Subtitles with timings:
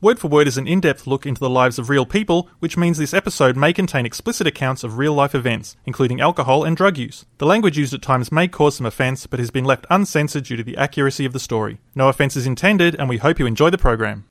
[0.00, 2.76] Word for Word is an in depth look into the lives of real people, which
[2.76, 6.98] means this episode may contain explicit accounts of real life events, including alcohol and drug
[6.98, 7.24] use.
[7.38, 10.56] The language used at times may cause some offence, but has been left uncensored due
[10.56, 11.78] to the accuracy of the story.
[11.94, 14.26] No offence is intended, and we hope you enjoy the program.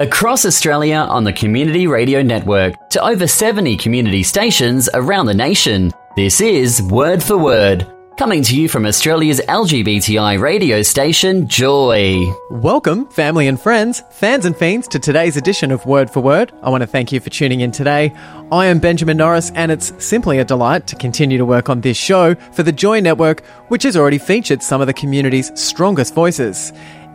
[0.00, 5.92] Across Australia on the Community Radio Network to over 70 community stations around the nation,
[6.16, 7.91] this is Word for Word.
[8.18, 12.30] Coming to you from Australia's LGBTI radio station, Joy.
[12.50, 16.52] Welcome, family and friends, fans and fiends, to today's edition of Word for Word.
[16.62, 18.12] I want to thank you for tuning in today.
[18.52, 21.96] I am Benjamin Norris, and it's simply a delight to continue to work on this
[21.96, 26.70] show for the Joy Network, which has already featured some of the community's strongest voices.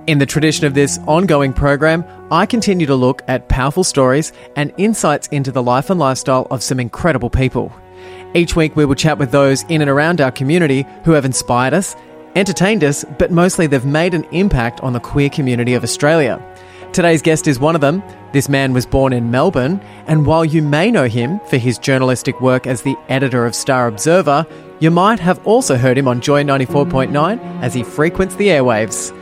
[0.07, 4.73] In the tradition of this ongoing program, I continue to look at powerful stories and
[4.77, 7.71] insights into the life and lifestyle of some incredible people.
[8.33, 11.73] Each week, we will chat with those in and around our community who have inspired
[11.73, 11.95] us,
[12.35, 16.41] entertained us, but mostly they've made an impact on the queer community of Australia.
[16.93, 18.01] Today's guest is one of them.
[18.31, 22.39] This man was born in Melbourne, and while you may know him for his journalistic
[22.41, 24.45] work as the editor of Star Observer,
[24.79, 29.15] you might have also heard him on Joy 94.9 as he frequents the airwaves.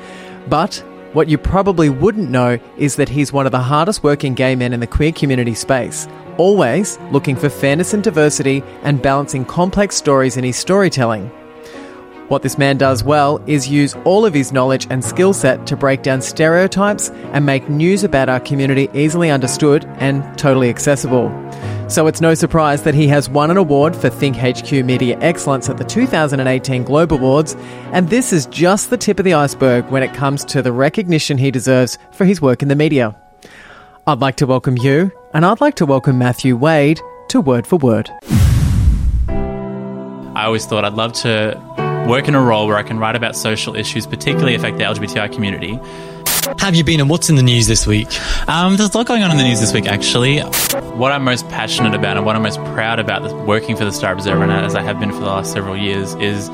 [0.50, 0.84] But
[1.14, 4.74] what you probably wouldn't know is that he's one of the hardest working gay men
[4.74, 10.38] in the queer community space, always looking for fairness and diversity and balancing complex stories
[10.38, 11.32] in his storytelling.
[12.28, 15.78] What this man does well is use all of his knowledge and skill set to
[15.78, 21.30] break down stereotypes and make news about our community easily understood and totally accessible.
[21.88, 25.70] So it's no surprise that he has won an award for Think HQ Media Excellence
[25.70, 27.56] at the 2018 Globe Awards,
[27.92, 31.38] and this is just the tip of the iceberg when it comes to the recognition
[31.38, 33.16] he deserves for his work in the media.
[34.08, 37.76] I'd like to welcome you, and I'd like to welcome Matthew Wade to Word for
[37.76, 38.10] Word.
[39.28, 41.62] I always thought I'd love to
[42.08, 45.34] work in a role where I can write about social issues, particularly affect the LGBTI
[45.34, 45.78] community.
[46.60, 48.08] Have you been and what's in the news this week?
[48.48, 50.40] Um, there's a lot going on in the news this week, actually.
[50.40, 54.14] What I'm most passionate about and what I'm most proud about working for the Star
[54.14, 56.48] Observer, and as I have been for the last several years, is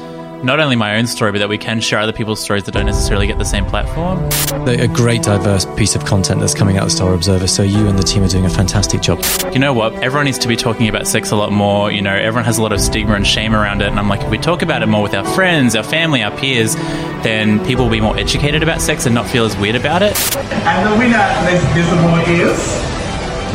[0.44, 2.86] not only my own story, but that we can share other people's stories that don't
[2.86, 4.24] necessarily get the same platform.
[4.68, 7.98] A great diverse piece of content that's coming out of Star Observer, so you and
[7.98, 9.24] the team are doing a fantastic job.
[9.54, 9.94] You know what?
[9.96, 11.92] Everyone needs to be talking about sex a lot more.
[11.92, 13.88] You know, everyone has a lot of stigma and shame around it.
[13.88, 16.36] And I'm like, if we talk about it more with our friends, our family, our
[16.38, 16.76] peers,
[17.24, 20.18] then people will be more educated about sex and not feel as weird about it.
[20.36, 22.58] And the winner, ladies and gentlemen, is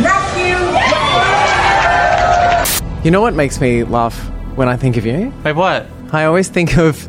[0.00, 0.56] Matthew.
[3.04, 4.16] You know what makes me laugh
[4.56, 5.32] when I think of you?
[5.44, 5.86] Wait, what?
[6.12, 7.06] I always think of,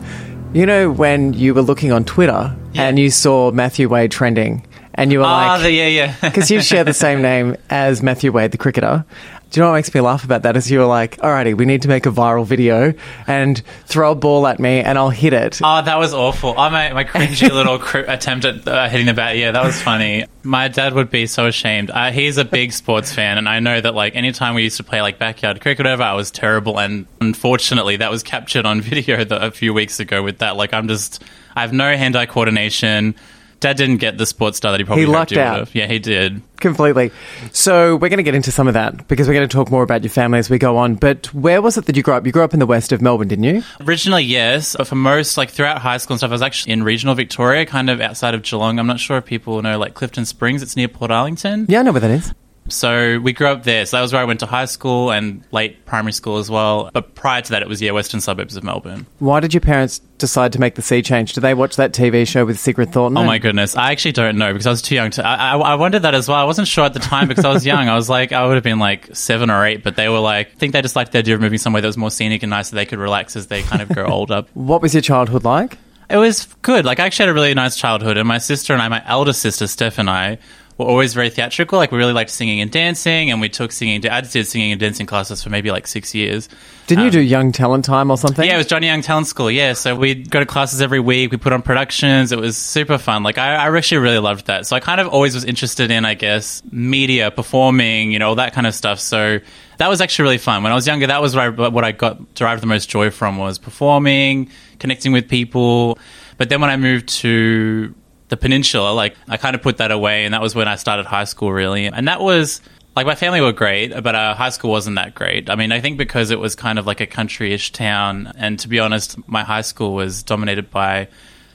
[0.53, 2.83] you know, when you were looking on Twitter Yeah.
[2.87, 4.65] and you saw Matthew Wade trending,
[4.95, 6.15] and you were Ah, like, the, yeah, yeah.
[6.21, 9.05] because you share the same name as Matthew Wade, the cricketer.
[9.49, 10.57] Do you know what makes me laugh about that?
[10.57, 12.93] Is you were like, alrighty, we need to make a viral video
[13.27, 15.61] and throw a ball at me and I'll hit it.
[15.63, 16.49] Oh, that was awful.
[16.57, 19.37] Oh, my, my cringy little cr- attempt at uh, hitting the bat.
[19.37, 20.25] Yeah, that was funny.
[20.43, 21.89] My dad would be so ashamed.
[21.91, 24.83] Uh, he's a big sports fan, and I know that, like, anytime we used to
[24.83, 26.79] play, like, backyard cricket or whatever, I was terrible.
[26.79, 30.55] And unfortunately, that was captured on video the, a few weeks ago with that.
[30.57, 31.23] Like, I'm just,
[31.55, 33.15] I have no hand eye coordination.
[33.59, 35.57] Dad didn't get the sports star that he probably He lucked out.
[35.59, 35.75] have.
[35.75, 36.41] Yeah, he did.
[36.59, 37.11] Completely.
[37.51, 39.83] So we're going to get into some of that because we're going to talk more
[39.83, 40.95] about your family as we go on.
[40.95, 42.25] But where was it that you grew up?
[42.25, 43.63] You grew up in the west of Melbourne, didn't you?
[43.81, 46.83] Originally, yes, but for most, like throughout high school and stuff, I was actually in
[46.83, 48.79] regional Victoria, kind of outside of Geelong.
[48.79, 50.61] I'm not sure if people know, like Clifton Springs.
[50.61, 51.65] It's near Portarlington.
[51.67, 52.33] Yeah, I know where that is.
[52.69, 53.85] So we grew up there.
[53.85, 56.89] So that was where I went to high school and late primary school as well.
[56.93, 59.05] But prior to that, it was yeah, western suburbs of Melbourne.
[59.19, 61.33] Why did your parents decide to make the sea change?
[61.33, 63.17] Did they watch that TV show with Sigrid Thornton?
[63.17, 65.25] Oh my goodness, I actually don't know because I was too young to.
[65.25, 66.37] I, I, I wondered that as well.
[66.37, 67.87] I wasn't sure at the time because I was young.
[67.87, 70.47] I was like, I would have been like seven or eight, but they were like,
[70.47, 72.49] I think they just liked the idea of moving somewhere that was more scenic and
[72.49, 74.45] nice, so they could relax as they kind of grow older.
[74.53, 75.77] What was your childhood like?
[76.09, 76.85] It was good.
[76.85, 79.33] Like I actually had a really nice childhood, and my sister and I, my elder
[79.33, 80.37] sister Steph and I,
[80.77, 81.77] were always very theatrical.
[81.77, 84.05] Like we really liked singing and dancing, and we took singing.
[84.07, 86.47] I did singing and dancing classes for maybe like six years.
[86.85, 88.43] Didn't you do Young Talent Time or something?
[88.43, 89.51] Um, Yeah, it was Johnny Young Talent School.
[89.51, 91.31] Yeah, so we'd go to classes every week.
[91.31, 92.31] We put on productions.
[92.31, 93.23] It was super fun.
[93.23, 94.67] Like I, I actually really loved that.
[94.67, 98.35] So I kind of always was interested in, I guess, media, performing, you know, all
[98.35, 98.99] that kind of stuff.
[98.99, 99.39] So
[99.79, 100.63] that was actually really fun.
[100.63, 103.09] When I was younger, that was what I, what I got derived the most joy
[103.09, 104.49] from was performing,
[104.79, 105.97] connecting with people.
[106.37, 107.93] But then when I moved to
[108.29, 111.05] the peninsula, like I kind of put that away, and that was when I started
[111.05, 111.85] high school, really.
[111.85, 112.61] And that was
[112.95, 115.49] like my family were great, but uh, high school wasn't that great.
[115.49, 118.67] I mean, I think because it was kind of like a country-ish town, and to
[118.67, 121.07] be honest, my high school was dominated by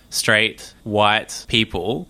[0.08, 2.06] straight white people.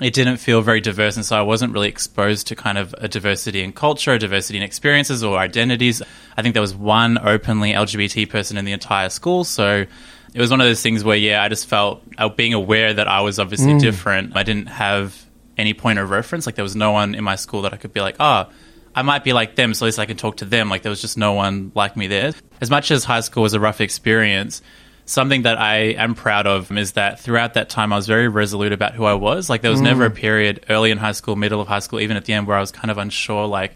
[0.00, 3.08] It didn't feel very diverse, and so I wasn't really exposed to kind of a
[3.08, 6.00] diversity in culture, a diversity in experiences or identities.
[6.36, 9.86] I think there was one openly LGBT person in the entire school, so
[10.34, 13.08] it was one of those things where, yeah, I just felt uh, being aware that
[13.08, 13.80] I was obviously mm.
[13.80, 14.36] different.
[14.36, 15.24] I didn't have
[15.58, 16.46] any point of reference.
[16.46, 18.48] Like there was no one in my school that I could be like, oh,
[18.94, 20.68] I might be like them, so at least I can talk to them.
[20.68, 22.32] Like there was just no one like me there.
[22.60, 24.62] As much as high school was a rough experience,
[25.04, 28.72] something that I am proud of is that throughout that time I was very resolute
[28.72, 29.50] about who I was.
[29.50, 30.12] Like there was never mm.
[30.12, 32.56] a period early in high school, middle of high school, even at the end where
[32.56, 33.74] I was kind of unsure, like,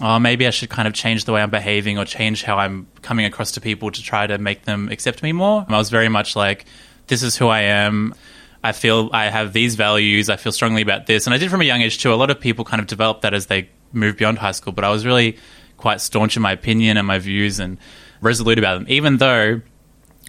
[0.00, 2.86] oh, maybe I should kind of change the way I'm behaving or change how I'm
[3.02, 5.64] coming across to people to try to make them accept me more.
[5.68, 6.66] I was very much like,
[7.06, 8.14] this is who I am.
[8.62, 10.28] I feel I have these values.
[10.28, 11.26] I feel strongly about this.
[11.26, 12.12] And I did from a young age too.
[12.12, 14.84] A lot of people kind of develop that as they move beyond high school, but
[14.84, 15.38] I was really
[15.76, 17.78] quite staunch in my opinion and my views and
[18.20, 19.60] resolute about them, even though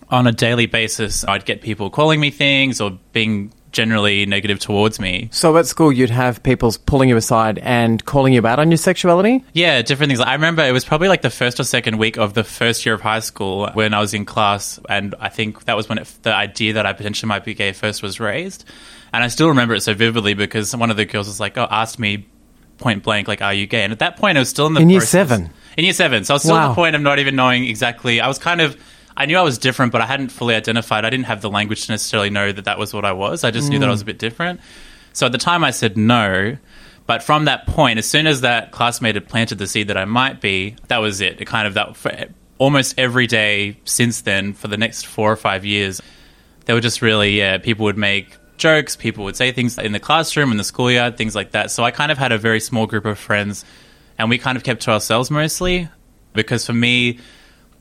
[0.09, 4.99] on a daily basis I'd get people calling me things or being generally negative towards
[4.99, 5.29] me.
[5.31, 8.77] So at school, you'd have people pulling you aside and calling you out on your
[8.79, 9.45] sexuality?
[9.53, 10.19] Yeah, different things.
[10.19, 12.95] I remember it was probably like the first or second week of the first year
[12.95, 16.11] of high school when I was in class, and I think that was when it,
[16.23, 18.65] the idea that I potentially might be gay first was raised.
[19.13, 21.67] And I still remember it so vividly because one of the girls was like, "Oh,
[21.69, 22.25] asked me
[22.79, 24.81] point blank, like, are you gay?" And at that point, I was still in the
[24.81, 25.49] In year process- seven?
[25.77, 26.69] In year seven, so I was still at Wow.
[26.69, 28.19] the point of not even knowing exactly.
[28.21, 28.75] I was kind of.
[29.17, 31.03] I knew I was different, but I hadn't fully identified.
[31.03, 33.43] I didn't have the language to necessarily know that that was what I was.
[33.43, 34.07] I just knew that I was a mm.
[34.07, 34.61] bit different.
[35.13, 36.55] So at the time, I said no.
[37.07, 40.05] But from that point, as soon as that classmate had planted the seed that I
[40.05, 41.41] might be, that was it.
[41.41, 42.11] It kind of that for
[42.59, 45.99] almost every day since then, for the next four or five years,
[46.65, 47.57] they were just really yeah.
[47.57, 48.95] People would make jokes.
[48.95, 51.71] People would say things in the classroom, in the schoolyard, things like that.
[51.71, 53.65] So I kind of had a very small group of friends,
[54.19, 55.89] and we kind of kept to ourselves mostly
[56.33, 57.17] because for me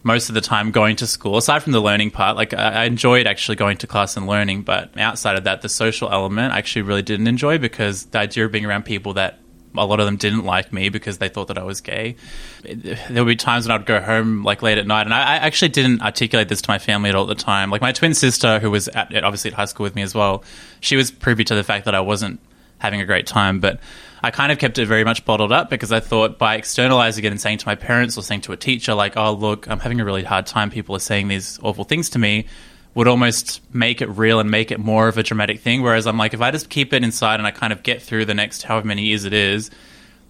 [0.07, 3.27] most of the time going to school, aside from the learning part, like I enjoyed
[3.27, 6.83] actually going to class and learning, but outside of that, the social element I actually
[6.83, 9.41] really didn't enjoy because the idea of being around people that
[9.77, 12.15] a lot of them didn't like me because they thought that I was gay.
[12.63, 15.37] There would be times when I'd go home like late at night, and I, I
[15.39, 17.71] actually didn't articulate this to my family at all at the time.
[17.71, 20.45] Like my twin sister, who was at, obviously at high school with me as well,
[20.79, 22.39] she was privy to the fact that I wasn't
[22.79, 23.81] having a great time, but
[24.23, 27.31] I kind of kept it very much bottled up because I thought by externalizing it
[27.31, 30.01] and saying to my parents or saying to a teacher, like, oh, look, I'm having
[30.01, 32.47] a really hard time, people are saying these awful things to me,
[32.95, 35.83] would almost make it real and make it more of a dramatic thing.
[35.83, 38.25] Whereas I'm like, if I just keep it inside and I kind of get through
[38.25, 39.71] the next however many years it is,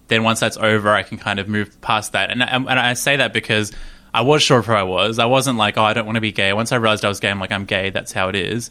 [0.09, 2.29] then once that's over, I can kind of move past that.
[2.29, 3.71] And, um, and I say that because
[4.13, 5.17] I was sure of who I was.
[5.17, 6.51] I wasn't like, oh, I don't want to be gay.
[6.53, 7.89] Once I realized I was gay, I'm like, I'm gay.
[7.89, 8.69] That's how it is.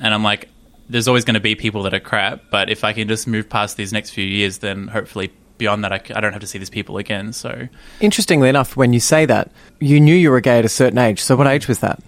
[0.00, 0.48] And I'm like,
[0.90, 2.42] there's always going to be people that are crap.
[2.50, 5.92] But if I can just move past these next few years, then hopefully beyond that,
[5.92, 7.32] I don't have to see these people again.
[7.32, 7.68] So
[8.00, 11.20] Interestingly enough, when you say that, you knew you were gay at a certain age.
[11.20, 12.02] So what age was that?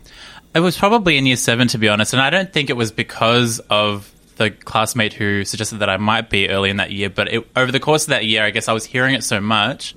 [0.54, 2.92] It was probably in year seven, to be honest, and I don't think it was
[2.92, 7.08] because of the classmate who suggested that I might be early in that year.
[7.08, 9.40] But it, over the course of that year, I guess I was hearing it so
[9.40, 9.94] much,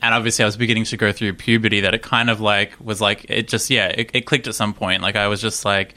[0.00, 3.00] and obviously I was beginning to go through puberty that it kind of like was
[3.00, 5.02] like it just yeah, it, it clicked at some point.
[5.02, 5.94] Like I was just like.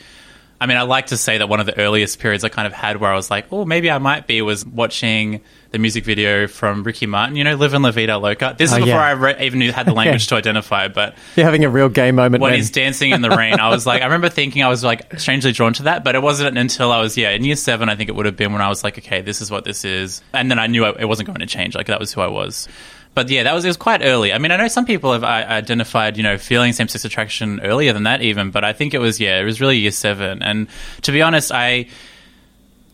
[0.60, 2.72] I mean, I like to say that one of the earliest periods I kind of
[2.74, 5.42] had where I was like, oh, maybe I might be, was watching
[5.72, 8.56] the music video from Ricky Martin, you know, Livin' La Vida Loca.
[8.58, 9.08] This is Oh, before yeah.
[9.08, 12.12] I re- even knew had the language to identify, but You're having a real gay
[12.12, 13.60] moment when when he's dancing in the rain.
[13.60, 16.22] I was like, I remember thinking I was like strangely drawn to that, but it
[16.22, 17.90] wasn't until I was yeah in year seven.
[17.90, 19.84] I think it would have been when I was like, okay, this is what this
[19.84, 21.76] is, and then I knew I, it wasn't going to change.
[21.76, 22.70] Like that was who I was.
[23.16, 24.34] But yeah, that was it was quite early.
[24.34, 27.62] I mean, I know some people have uh, identified, you know, feeling same sex attraction
[27.62, 30.44] earlier than that even, but I think it was yeah, it was really year seven.
[30.44, 30.68] And
[31.04, 31.88] to be honest, I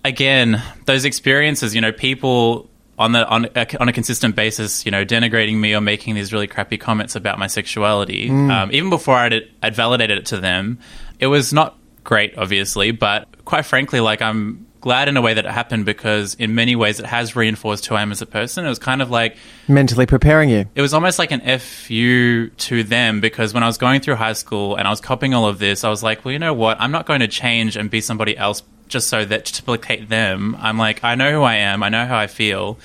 [0.06, 4.92] again those experiences, you know, people on the on a, on a consistent basis, you
[4.92, 9.16] know, denigrating me or making these really crappy comments about my sexuality, um, even before
[9.16, 10.78] I'd, I'd validated it to them,
[11.20, 15.45] it was not great, obviously, but quite frankly, like I'm glad in a way that
[15.45, 18.65] it happened because in many ways it has reinforced who I am as a person.
[18.65, 20.65] It was kind of like mentally preparing you.
[20.75, 24.33] it was almost like an FU to them because when I was going through high
[24.33, 26.81] school and I was copying all of this, I was like, well, you know what?
[26.81, 30.55] I'm not going to change and be somebody else just so that to placate them.
[30.59, 31.81] I'm like, I know who I am.
[31.81, 32.77] I know how I feel.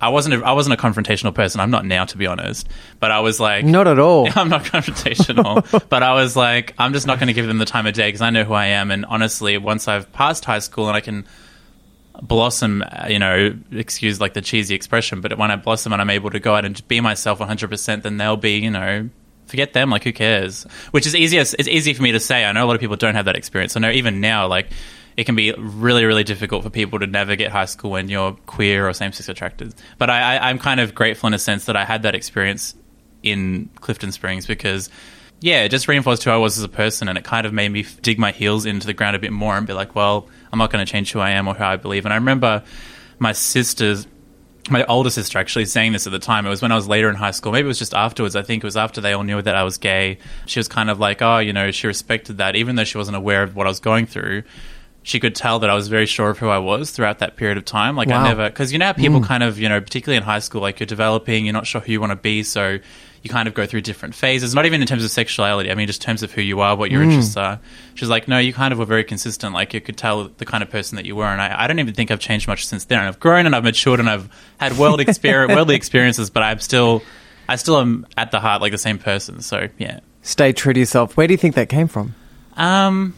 [0.00, 0.42] I wasn't.
[0.42, 1.60] A, I wasn't a confrontational person.
[1.60, 2.68] I'm not now, to be honest.
[3.00, 4.28] But I was like, Not at all.
[4.34, 7.64] I'm not confrontational, but I was like, I'm just not going to give them the
[7.64, 8.90] time of day because I know who I am.
[8.90, 11.26] And honestly, once I've passed high school and I can
[12.22, 16.10] blossom, uh, you know, excuse like the cheesy expression, but when I blossom and I'm
[16.10, 19.08] able to go out and be myself 100%, then they'll be, you know,
[19.46, 20.64] forget them, like who cares?
[20.90, 21.40] Which is easier.
[21.40, 22.44] It's easy for me to say.
[22.44, 23.76] I know a lot of people don't have that experience.
[23.76, 24.68] I know even now, like
[25.16, 28.88] it can be really, really difficult for people to navigate high school when you're queer
[28.88, 29.74] or same sex attracted.
[29.98, 32.74] But I, I, I'm kind of grateful in a sense that I had that experience
[33.22, 34.90] in Clifton Springs because,
[35.40, 37.70] yeah, it just reinforced who I was as a person and it kind of made
[37.70, 40.58] me dig my heels into the ground a bit more and be like, well, I'm
[40.58, 42.04] not going to change who I am or who I believe.
[42.04, 42.64] And I remember
[43.18, 44.06] my sisters
[44.70, 46.46] my older sister actually saying this at the time.
[46.46, 47.52] It was when I was later in high school.
[47.52, 48.34] Maybe it was just afterwards.
[48.34, 50.18] I think it was after they all knew that I was gay.
[50.46, 53.16] She was kind of like, oh, you know, she respected that, even though she wasn't
[53.16, 54.44] aware of what I was going through.
[55.04, 57.58] She could tell that I was very sure of who I was throughout that period
[57.58, 57.94] of time.
[57.94, 58.22] Like Wow.
[58.22, 60.62] I never, because you know, how people kind of, you know, particularly in high school,
[60.62, 62.78] like you're developing, you're not sure who you want to be, so
[63.22, 64.54] you kind of go through different phases.
[64.54, 65.70] Not even in terms of sexuality.
[65.70, 67.58] I mean, just in terms of who you are, what your interests are.
[67.94, 69.54] She's like, no, you kind of were very consistent.
[69.54, 71.24] Like you could tell the kind of person that you were.
[71.24, 72.98] And I, I don't even think I've changed much since then.
[72.98, 76.60] And I've grown and I've matured and I've had world experience, worldly experiences, but I'm
[76.60, 77.02] still,
[77.48, 79.40] I still am at the heart like the same person.
[79.40, 80.00] So yeah.
[80.20, 81.16] Stay true to yourself.
[81.16, 82.14] Where do you think that came from?
[82.56, 83.14] Um,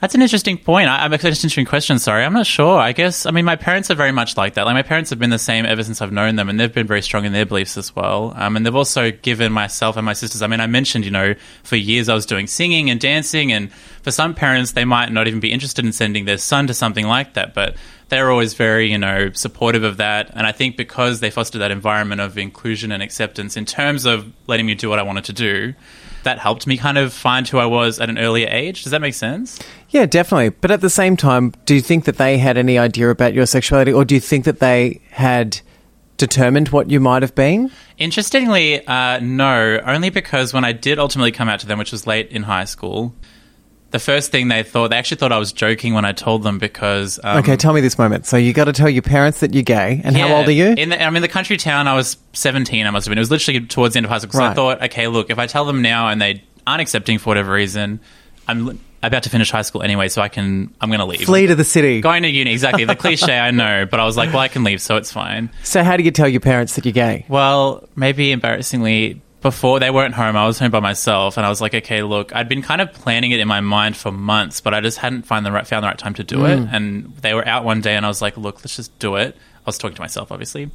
[0.00, 0.88] that's an interesting point.
[0.88, 1.98] I, I'm an interesting question.
[1.98, 2.78] Sorry, I'm not sure.
[2.78, 4.64] I guess I mean my parents are very much like that.
[4.64, 6.86] Like my parents have been the same ever since I've known them, and they've been
[6.86, 8.32] very strong in their beliefs as well.
[8.36, 10.40] Um, and they've also given myself and my sisters.
[10.40, 13.72] I mean, I mentioned you know for years I was doing singing and dancing, and
[13.72, 17.06] for some parents they might not even be interested in sending their son to something
[17.06, 17.74] like that, but
[18.08, 20.30] they're always very you know supportive of that.
[20.34, 24.32] And I think because they foster that environment of inclusion and acceptance in terms of
[24.46, 25.74] letting me do what I wanted to do.
[26.28, 28.82] That helped me kind of find who I was at an earlier age.
[28.82, 29.58] Does that make sense?
[29.88, 30.50] Yeah, definitely.
[30.50, 33.46] But at the same time, do you think that they had any idea about your
[33.46, 35.62] sexuality, or do you think that they had
[36.18, 37.70] determined what you might have been?
[37.96, 42.06] Interestingly, uh, no, only because when I did ultimately come out to them, which was
[42.06, 43.14] late in high school,
[43.90, 46.58] the first thing they thought, they actually thought I was joking when I told them
[46.58, 47.18] because.
[47.24, 48.26] Um, Okay, tell me this moment.
[48.26, 50.66] So you got to tell your parents that you're gay, and how old are you?
[50.76, 51.88] In the, I'm in the country town.
[51.88, 52.86] I was 17.
[52.86, 53.18] I must have been.
[53.18, 54.32] It was literally towards the end of high school.
[54.32, 57.30] So I thought, okay, look, if I tell them now and they aren't accepting for
[57.30, 58.00] whatever reason,
[58.46, 60.74] I'm about to finish high school anyway, so I can.
[60.80, 61.22] I'm going to leave.
[61.22, 62.00] Flee to the city.
[62.00, 62.84] Going to uni, exactly.
[62.84, 65.50] The cliche, I know, but I was like, well, I can leave, so it's fine.
[65.62, 67.24] So how do you tell your parents that you're gay?
[67.28, 71.60] Well, maybe embarrassingly, before they weren't home, I was home by myself, and I was
[71.60, 74.74] like, okay, look, I'd been kind of planning it in my mind for months, but
[74.74, 76.58] I just hadn't find the right, found the right time to do it.
[76.58, 76.72] Mm.
[76.72, 79.36] And they were out one day, and I was like, look, let's just do it.
[79.36, 80.70] I was talking to myself, obviously,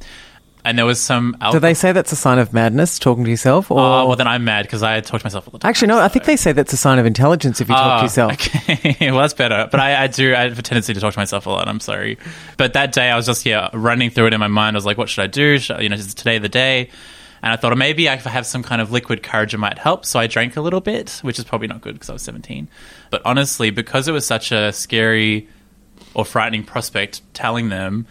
[0.64, 1.36] and there was some.
[1.52, 3.70] Do they say that's a sign of madness, talking to yourself?
[3.70, 5.68] Or Oh, well, then I'm mad because I talk to myself all the time.
[5.68, 5.98] actually, no.
[6.00, 8.02] I think they say that's a sign of intelligence if you talk Oh, to ah,
[8.04, 8.32] yourself.
[8.32, 9.68] Okay, well that's better.
[9.70, 10.34] But I, I do.
[10.34, 11.68] I have a tendency to talk to myself a lot.
[11.68, 12.16] I'm sorry.
[12.56, 14.74] But that day, I was just yeah running through it in my mind.
[14.74, 15.58] I was like, what should I do?
[15.58, 16.88] Should, you know, is today the day?
[17.44, 20.06] And I thought maybe if I have some kind of liquid courage, it might help.
[20.06, 22.68] So I drank a little bit, which is probably not good because I was 17.
[23.10, 25.46] But honestly, because it was such a scary
[26.14, 28.06] or frightening prospect, telling them.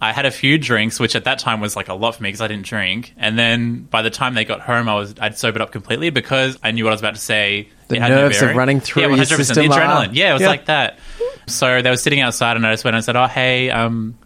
[0.00, 2.28] I had a few drinks, which at that time was like a lot for me
[2.28, 3.14] because I didn't drink.
[3.16, 6.56] And then by the time they got home, I was I'd sobered up completely because
[6.62, 7.68] I knew what I was about to say.
[7.88, 10.32] The had no nerves are running through yeah, your 100%, system, The adrenaline, yeah, it
[10.34, 10.48] was Yeah.
[10.48, 10.98] like that.
[11.46, 14.16] So they were sitting outside, and I just went and said, "Oh, hey." Um,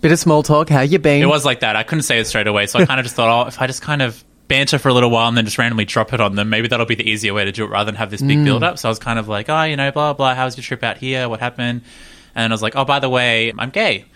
[0.00, 0.68] Bit of small talk.
[0.70, 1.22] How you been?
[1.22, 1.76] it was like that.
[1.76, 3.66] I couldn't say it straight away, so I kind of just thought, "Oh, if I
[3.66, 6.34] just kind of banter for a little while and then just randomly drop it on
[6.36, 8.38] them, maybe that'll be the easier way to do it rather than have this big
[8.38, 8.44] Mm.
[8.44, 10.34] build up." So I was kind of like, "Oh, you know, blah blah.
[10.34, 11.28] How's your trip out here?
[11.28, 11.82] What happened?"
[12.34, 14.06] And I was like, "Oh, by the way, I'm gay."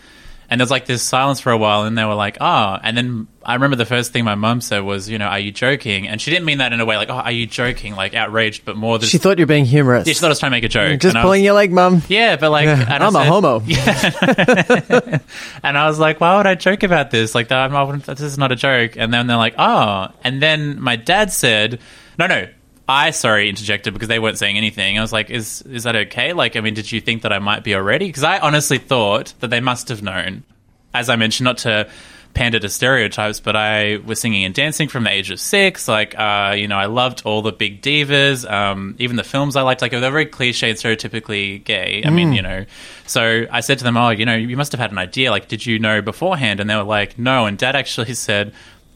[0.50, 2.96] And there was like this silence for a while, and they were like, "Oh." And
[2.96, 6.06] then I remember the first thing my mum said was, "You know, are you joking?"
[6.06, 8.64] And she didn't mean that in a way like, "Oh, are you joking?" Like outraged,
[8.64, 8.98] but more.
[8.98, 10.06] Just, she thought you were being humorous.
[10.06, 10.92] yeah, she thought I was trying to make a joke.
[10.92, 12.02] Mm, just And pulling was- your leg, mum.
[12.08, 13.60] yeah, but like, I I'm a said- homo.
[15.62, 17.34] and I was like, why would I joke about this?
[17.34, 17.70] Like, that,
[18.06, 18.96] this is not a joke.
[18.96, 20.08] And then they're like, oh.
[20.22, 21.80] And then my dad said,
[22.18, 22.48] no, no.
[22.88, 24.98] I sorry interjected because they weren't saying anything.
[24.98, 26.32] I was like, "Is is that okay?
[26.32, 29.32] Like, I mean, did you think that I might be already?" Because I honestly thought
[29.40, 30.44] that they must have known.
[30.92, 31.88] As I mentioned, not to
[32.34, 35.88] pander to stereotypes, but I was singing and dancing from the age of six.
[35.88, 39.62] Like, uh, you know, I loved all the big divas, um, even the films I
[39.62, 39.80] liked.
[39.80, 42.02] Like, they're very cliche and stereotypically gay.
[42.04, 42.66] I mean, you know.
[43.06, 45.30] So I said to them, "Oh, you know, you must have had an idea.
[45.30, 48.52] Like, did you know beforehand?" And they were like, "No." And Dad actually said.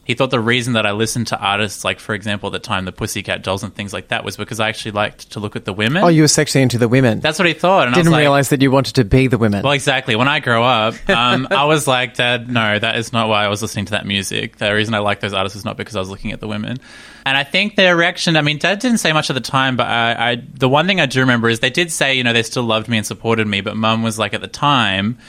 [0.09, 2.85] He thought the reason that I listened to artists like, for example, at the time
[2.85, 5.65] the Pussycat Dolls and things like that was because I actually liked to look at
[5.65, 6.03] the women.
[6.03, 7.19] Oh, you were sexually into the women.
[7.19, 7.85] That's what he thought.
[7.85, 9.61] And I Didn't like, realize that you wanted to be the women.
[9.61, 10.15] well, exactly.
[10.15, 13.49] When I grow up, um, I was like, Dad, no, that is not why I
[13.49, 14.57] was listening to that music.
[14.57, 16.79] The reason I like those artists is not because I was looking at the women.
[17.23, 19.85] And I think their reaction, I mean, Dad didn't say much at the time, but
[19.85, 22.41] I, I, the one thing I do remember is they did say, you know, they
[22.41, 25.19] still loved me and supported me, but Mum was like, at the time,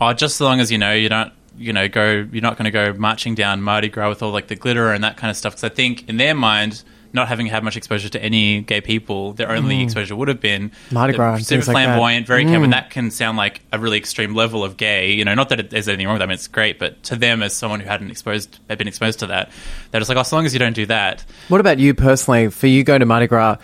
[0.00, 2.64] oh, just as long as, you know, you don't, you know, go, you're not going
[2.64, 5.36] to go marching down Mardi Gras with all like the glitter and that kind of
[5.36, 5.54] stuff.
[5.54, 9.32] Because I think in their mind, not having had much exposure to any gay people,
[9.32, 10.92] their only exposure would have been Mm.
[10.92, 11.76] Mardi Gras super things like.
[11.76, 11.84] Mm.
[11.86, 12.62] flamboyant, very clever.
[12.62, 15.12] And that can sound like a really extreme level of gay.
[15.12, 16.26] You know, not that it, there's anything wrong with that.
[16.26, 19.18] I mean, it's great, but to them, as someone who hadn't exposed, had been exposed
[19.20, 19.50] to that,
[19.90, 21.24] they're just like, oh, as long as you don't do that.
[21.48, 22.48] What about you personally?
[22.48, 23.56] For you going to Mardi Gras,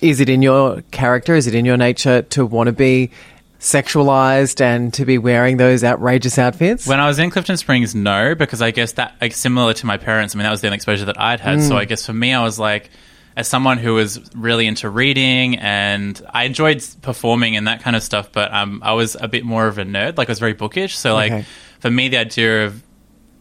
[0.00, 1.34] is it in your character?
[1.34, 3.10] Is it in your nature to want to be
[3.60, 6.86] sexualized and to be wearing those outrageous outfits?
[6.86, 9.96] When I was in Clifton Springs, no, because I guess that, like, similar to my
[9.96, 11.62] parents, I mean, that was the only exposure that I'd had.
[11.62, 12.90] So I guess for me, I was like,
[13.36, 18.02] as someone who was really into reading and I enjoyed performing and that kind of
[18.02, 20.18] stuff, but um, I was a bit more of a nerd.
[20.18, 20.96] Like, I was very bookish.
[20.96, 21.44] So, like, Okay.
[21.80, 22.82] for me, the idea of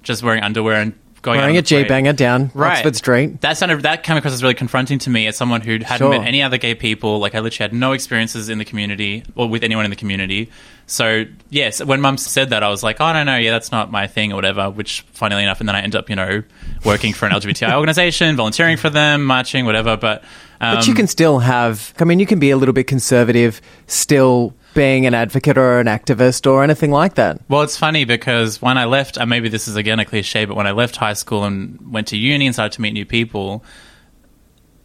[0.04, 3.42] just wearing underwear and going Wearing a on the parade- banger down Oxford Street.
[3.42, 6.10] that sounded that came across as really confronting to me as someone who hadn't Sure.
[6.10, 7.20] met any other gay people.
[7.20, 10.50] Like I literally had no experiences in the community or with anyone in the community.
[10.86, 13.92] So yes, when Mum said that, I was like, oh no no yeah, that's not
[13.92, 14.70] my thing or whatever.
[14.70, 16.44] Which funnily enough, and then I end up you know
[16.86, 19.98] working for an LGBTI organization, volunteering for them, marching, whatever.
[19.98, 20.24] But
[20.62, 23.62] um, But you can still have, I mean, you can be a little bit conservative,
[23.86, 27.42] still being an advocate or an activist or anything like that.
[27.50, 30.56] Well, it's funny because when I left, and maybe this is again a cliche, but
[30.56, 33.66] when I left high school and went to uni and started to meet new people,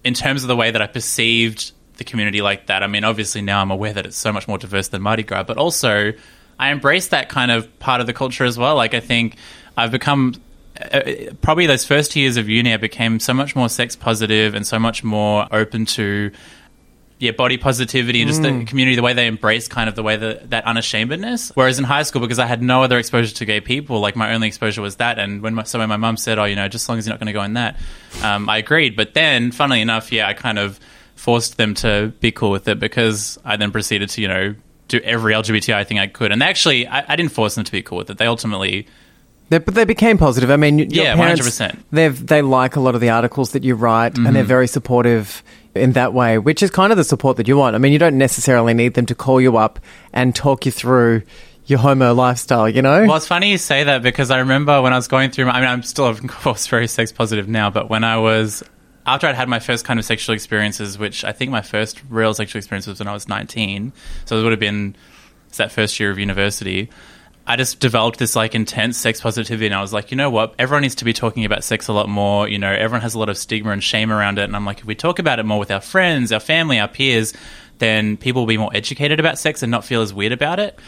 [0.02, 3.42] in terms of the way that I perceived the community like that, I mean, obviously
[3.42, 6.14] now I'm aware that it's so much more diverse than Mardi Gras, but also
[6.58, 8.74] I embrace that kind of part of the culture as well.
[8.74, 9.36] Like, I think
[9.76, 10.34] I've become.
[10.80, 11.02] Uh,
[11.42, 14.78] probably those first years of uni, I became so much more sex positive and so
[14.78, 16.32] much more open to
[17.22, 20.16] yeah, body positivity and just the community, the way they embrace kind of the way
[20.16, 21.52] that that unashamedness.
[21.54, 24.34] Whereas in high school, because I had no other exposure to gay people, like my
[24.34, 25.18] only exposure was that.
[25.20, 27.06] And when my, so when my mum said, "Oh, you know, just as long as
[27.06, 27.78] you're not going to go in that,"
[28.22, 28.96] um, I agreed.
[28.96, 30.80] But then, funnily enough, yeah, I kind of
[31.14, 34.54] forced them to be cool with it because I then proceeded to you know
[34.88, 36.32] do every LGBTI thing I could.
[36.32, 38.18] And they actually, I, I didn't force them to be cool with it.
[38.18, 38.88] They ultimately
[39.48, 40.50] They, but they became positive.
[40.50, 41.78] I mean, Yeah, parents, 100%.
[41.92, 44.34] They've, they like a lot of the articles that you write, and Mm-hmm.
[44.34, 45.42] they're very supportive
[45.74, 47.74] in that way, which is kind of the support that you want.
[47.74, 49.80] I mean, you don't necessarily need them to call you up
[50.12, 51.22] and talk you through
[51.66, 53.06] your homo lifestyle, you know?
[53.06, 55.46] Well, it's funny you say that because I remember when I was going through.
[55.46, 57.70] My, I mean, I'm still, of course, very sex positive now.
[57.70, 58.62] But when I was
[59.06, 62.34] after I'd had my first kind of sexual experiences, which I think my first real
[62.34, 63.92] sexual experience was when I was 19,
[64.24, 64.96] so it would have been
[65.48, 66.88] it's that first year of university.
[67.46, 70.54] I just developed this like intense sex positivity, and I was like, you know what?
[70.58, 72.48] Everyone needs to be talking about sex a lot more.
[72.48, 74.80] You know, everyone has a lot of stigma and shame around it, and I'm like,
[74.80, 77.34] if we talk about it more with our friends, our family, our peers,
[77.78, 80.78] then people will be more educated about sex and not feel as weird about it.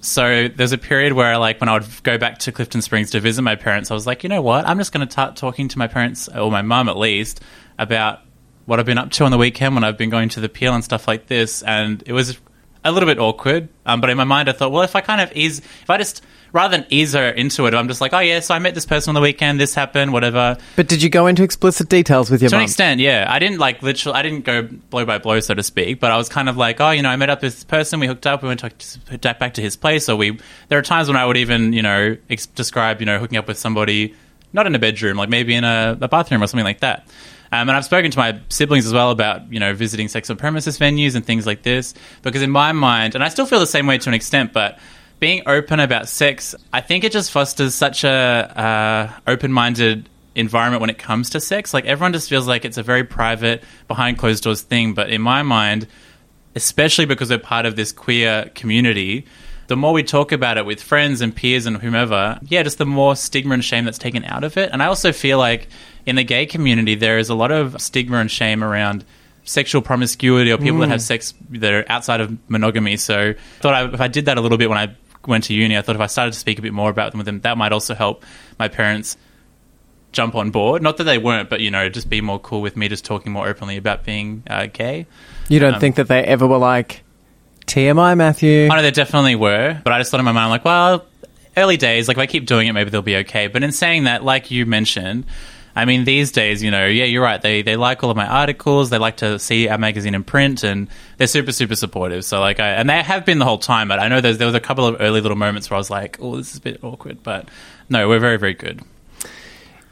[0.00, 3.20] So there's a period where, like, when I would go back to Clifton Springs to
[3.20, 4.64] visit my parents, I was like, you know what?
[4.64, 7.40] I'm just going to start talking to my parents, or my mum at least,
[7.78, 8.20] about
[8.66, 10.74] what I've been up to on the weekend when I've been going to the Peel
[10.74, 11.62] and stuff like this.
[11.62, 12.38] And it was
[12.88, 13.68] a little bit awkward.
[13.84, 15.96] Um, but in my mind, I thought, well, if I kind of ease, if I
[15.98, 16.22] just,
[16.52, 18.86] rather than ease her into it, I'm just like, oh, yeah, so I met this
[18.86, 20.56] person on the weekend, this happened, whatever.
[20.74, 23.26] but did you go into explicit details with your To an extent, yeah.
[23.28, 24.18] I didn't like literally.
[24.18, 26.00] I didn't go blow by blow, so to speak.
[26.00, 28.00] But I was kind of like, oh, you know, I met up with this person.
[28.00, 28.42] We hooked up.
[28.42, 30.08] We went to- back to his place.
[30.08, 30.38] Or we.
[30.68, 33.46] There are times when I would even, you know, ex- describe, you know, hooking up
[33.46, 34.14] with somebody,
[34.52, 37.06] not in a bedroom, like maybe in a, a bathroom or something like that.
[37.52, 40.36] Um, and I've spoken to my siblings as well about, you know, visiting sex on
[40.36, 41.94] premises venues and things like this.
[42.22, 44.78] Because in my mind, and I still feel the same way to an extent, but
[45.20, 50.90] being open about sex, I think it just fosters such a uh, open-minded environment when
[50.90, 51.72] it comes to sex.
[51.72, 54.94] Like everyone just feels like it's a very private, behind closed doors thing.
[54.94, 55.86] But in my mind,
[56.54, 59.24] especially because we're part of this queer community,
[59.68, 62.86] the more we talk about it with friends and peers and whomever, yeah, just the
[62.86, 64.70] more stigma and shame that's taken out of it.
[64.72, 65.68] And I also feel like
[66.04, 69.04] in the gay community, there is a lot of stigma and shame around
[69.44, 72.96] sexual promiscuity or people that have sex that are outside of monogamy.
[72.96, 74.94] So I thought I, if I did that a little bit when I
[75.26, 77.18] went to uni, I thought if I started to speak a bit more about them
[77.18, 78.24] with them, that might also help
[78.58, 79.16] my parents
[80.12, 80.82] jump on board.
[80.82, 83.32] Not that they weren't, but you know, just be more cool with me just talking
[83.32, 85.06] more openly about being uh, gay.
[85.48, 87.02] You don't Um, think that they ever were like,
[87.66, 88.68] TMI, Matthew?
[88.70, 91.04] I know there definitely were, but I just thought in my mind, like, well,
[91.56, 93.48] early days, like if I keep doing it, maybe they'll be okay.
[93.48, 95.24] But in saying that, like you mentioned,
[95.74, 97.40] I mean, these days, you know, yeah, you're right.
[97.40, 98.88] They they like all of my articles.
[98.88, 102.24] They like to see our magazine in print, and they're super super supportive.
[102.24, 103.88] So like, I, and they have been the whole time.
[103.88, 106.16] But I know there was a couple of early little moments where I was like,
[106.20, 107.22] oh, this is a bit awkward.
[107.22, 107.48] But
[107.90, 108.80] no, we're very very good.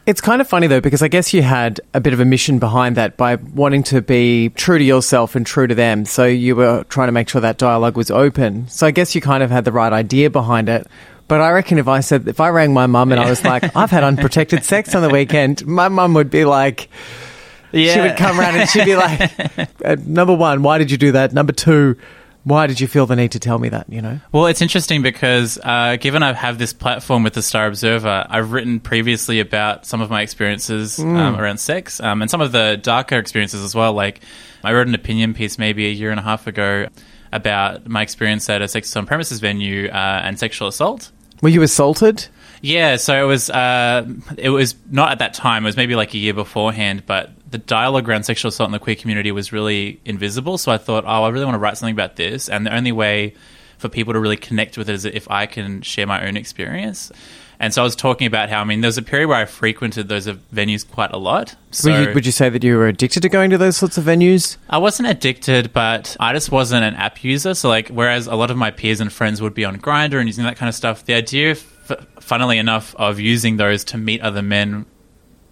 [0.06, 2.58] It's kind of funny though, because I guess you had a bit of a mission
[2.58, 6.04] behind that by wanting to be true to yourself and true to them.
[6.04, 8.68] So you were trying to make sure that dialogue was open.
[8.68, 10.86] So I guess you kind of had the right idea behind it.
[11.26, 13.74] But I reckon if I said, if I rang my mum and I was like,
[13.74, 16.90] I've had unprotected sex on the weekend, my mum would be like,
[17.72, 19.32] she would come around and she'd be like,
[19.84, 21.32] uh, number one, why did you do that?
[21.32, 21.96] Number two,
[22.44, 24.20] why did you feel the need to tell me that, you know?
[24.30, 28.52] Well, it's interesting because uh, given I have this platform with the Star Observer, I've
[28.52, 32.78] written previously about some of my experiences um, around sex um, and some of the
[32.80, 33.94] darker experiences as well.
[33.94, 34.20] Like,
[34.62, 36.88] I wrote an opinion piece maybe a year and a half ago
[37.32, 41.10] about my experience at a sex on premises venue uh, and sexual assault.
[41.42, 42.26] Were you assaulted?
[42.62, 44.06] Yeah, so it was uh,
[44.38, 45.64] it was not at that time.
[45.64, 48.80] It was maybe like a year beforehand, but the dialogue around sexual assault in the
[48.80, 50.58] queer community was really invisible.
[50.58, 52.90] So I thought, oh, I really want to write something about this, and the only
[52.90, 53.34] way
[53.78, 57.12] for people to really connect with it is if I can share my own experience.
[57.60, 59.44] And so I was talking about how I mean there was a period where I
[59.44, 61.54] frequented those venues quite a lot.
[61.70, 63.96] So Would you, would you say that you were addicted to going to those sorts
[63.98, 64.56] of venues?
[64.68, 67.54] I wasn't addicted, but I just wasn't an app user.
[67.54, 70.28] So like, whereas a lot of my peers and friends would be on Grindr and
[70.28, 74.20] using that kind of stuff, the idea, f- funnily enough, of using those to meet
[74.22, 74.86] other men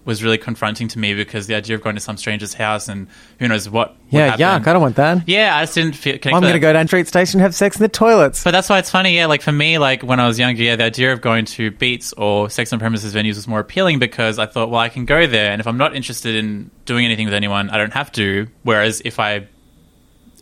[0.05, 3.07] was really confronting to me because the idea of going to some stranger's house and
[3.39, 3.97] who knows what.
[4.11, 5.29] Yeah, yuck, I don't want that.
[5.29, 6.19] Yeah, I just didn't feel.
[6.25, 8.43] I'm going to go down Treat Station and have sex in the toilets.
[8.43, 9.27] But that's why it's funny, yeah.
[9.27, 12.13] Like for me, like when I was younger, yeah, the idea of going to beats
[12.15, 15.27] or sex on premises venues was more appealing because I thought, well, I can go
[15.27, 18.49] there, and if I'm not interested in doing anything with anyone, I don't have to.
[18.65, 19.47] Whereas if I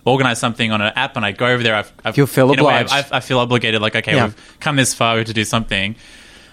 [0.06, 2.64] organize something on an app and I go over there, I've, I've You'll feel a
[2.64, 2.92] way, obliged.
[3.12, 3.82] I, I feel obligated.
[3.82, 4.26] Like, okay, Yeah.
[4.26, 5.96] we've come this far, we have to do something.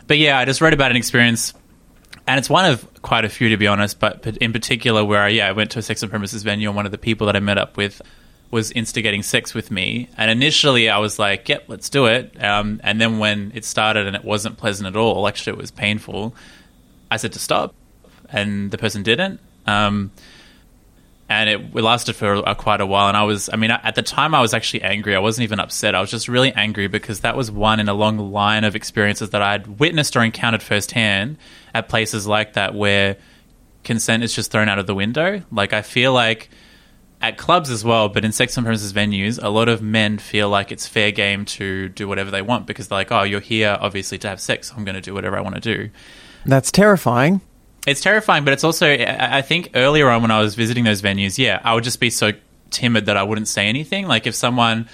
[0.08, 1.54] But yeah, I just wrote about an experience.
[2.28, 4.00] And it's one of quite a few, to be honest.
[4.00, 6.76] But in particular, where I, yeah, I went to a sex and premises venue, and
[6.76, 8.02] one of the people that I met up with
[8.52, 10.10] was instigating sex with me.
[10.18, 14.08] And initially, I was like, "Yep, let's do it." Um, and then when it started
[14.08, 16.36] and it wasn't pleasant at all, actually, it was painful.
[17.10, 17.74] I said to stop,
[18.30, 19.40] and the person didn't.
[19.66, 20.12] Um,
[21.30, 23.08] and it, lasted for a, quite a while.
[23.08, 25.16] And I was, I mean, at the time, I was actually angry.
[25.16, 25.94] I wasn't even upset.
[25.94, 29.32] I was just really angry because that was one in a long line of experiences
[29.32, 31.38] that I had witnessed or encountered firsthand
[31.74, 33.18] at places like that where
[33.84, 35.44] consent is just thrown out of the window.
[35.52, 36.50] Like, I feel like
[37.22, 40.50] at clubs as well, but in sex on premises venues, a lot of men feel
[40.50, 43.78] like it's fair game to do whatever they want because they're like, oh, you're here
[43.80, 44.72] obviously to have sex.
[44.76, 45.90] I'm going to do whatever I want to do.
[46.46, 47.42] That's terrifying.
[47.88, 51.38] It's terrifying, but it's also, I think earlier on when I was visiting those venues,
[51.38, 52.34] yeah, I would just be so
[52.70, 54.08] timid that I wouldn't say anything.
[54.08, 54.90] Like if someone,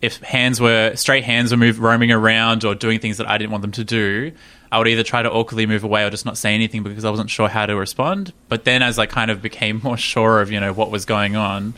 [0.00, 3.50] if hands were, straight hands were move, roaming around or doing things that I didn't
[3.50, 4.30] want them to do,
[4.70, 7.10] I would either try to awkwardly move away or just not say anything because I
[7.10, 8.32] wasn't sure how to respond.
[8.48, 11.34] But then as I kind of became more sure of, you know, what was going
[11.34, 11.74] on,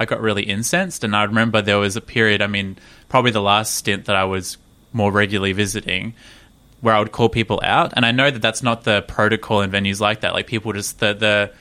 [0.00, 1.04] I got really incensed.
[1.04, 2.76] And I remember there was a period, I mean,
[3.08, 4.58] probably the last stint that I was
[4.92, 6.14] more regularly visiting
[6.82, 7.94] where I would call people out.
[7.96, 10.34] And I know that that's not the protocol in venues like that.
[10.34, 11.52] Like people just the the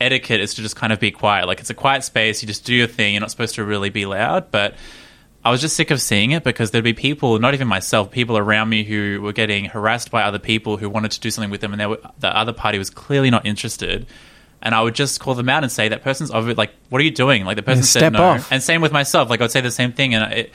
[0.00, 1.46] etiquette is to just kind of be quiet.
[1.46, 2.42] Like it's a quiet space.
[2.42, 3.14] You just do your thing.
[3.14, 4.50] You're not supposed to really be loud.
[4.50, 4.74] But
[5.44, 8.38] I was just sick of seeing it because there'd be people, not even myself, people
[8.38, 11.60] around me who were getting harassed by other people who wanted to do something with
[11.60, 14.06] them, and they were, the other party was clearly not interested.
[14.62, 16.56] And I would just call them out and say that person's it.
[16.56, 17.44] Like, what are you doing?
[17.44, 18.22] Like the person said no.
[18.22, 18.50] off.
[18.50, 19.28] And same with myself.
[19.28, 20.52] Like I'd say the same thing, and it,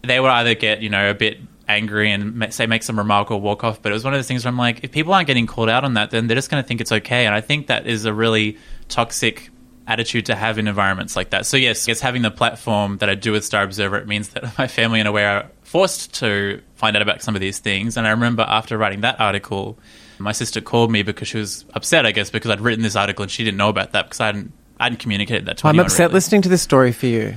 [0.00, 1.38] they would either get you know a bit
[1.68, 3.80] angry and say make some remark or walk off.
[3.82, 5.68] But it was one of those things where I'm like, if people aren't getting called
[5.68, 7.26] out on that, then they're just going to think it's okay.
[7.26, 9.50] And I think that is a really toxic
[9.86, 11.46] attitude to have in environments like that.
[11.46, 13.96] So yes, it's having the platform that I do with Star Observer.
[13.98, 17.34] It means that my family in a way are forced to find out about some
[17.34, 17.96] of these things.
[17.96, 19.78] And I remember after writing that article,
[20.18, 23.22] my sister called me because she was upset, I guess, because I'd written this article
[23.22, 24.52] and she didn't know about that because I hadn't.
[24.80, 26.14] I hadn't communicated that to I'm upset really.
[26.14, 27.34] listening to this story for you.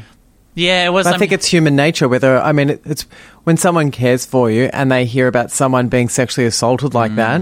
[0.55, 1.05] Yeah, it was.
[1.05, 2.07] I I think mean- it's human nature.
[2.07, 3.05] Whether I mean, it- it's
[3.43, 7.17] when someone cares for you and they hear about someone being sexually assaulted like mm.
[7.17, 7.41] that,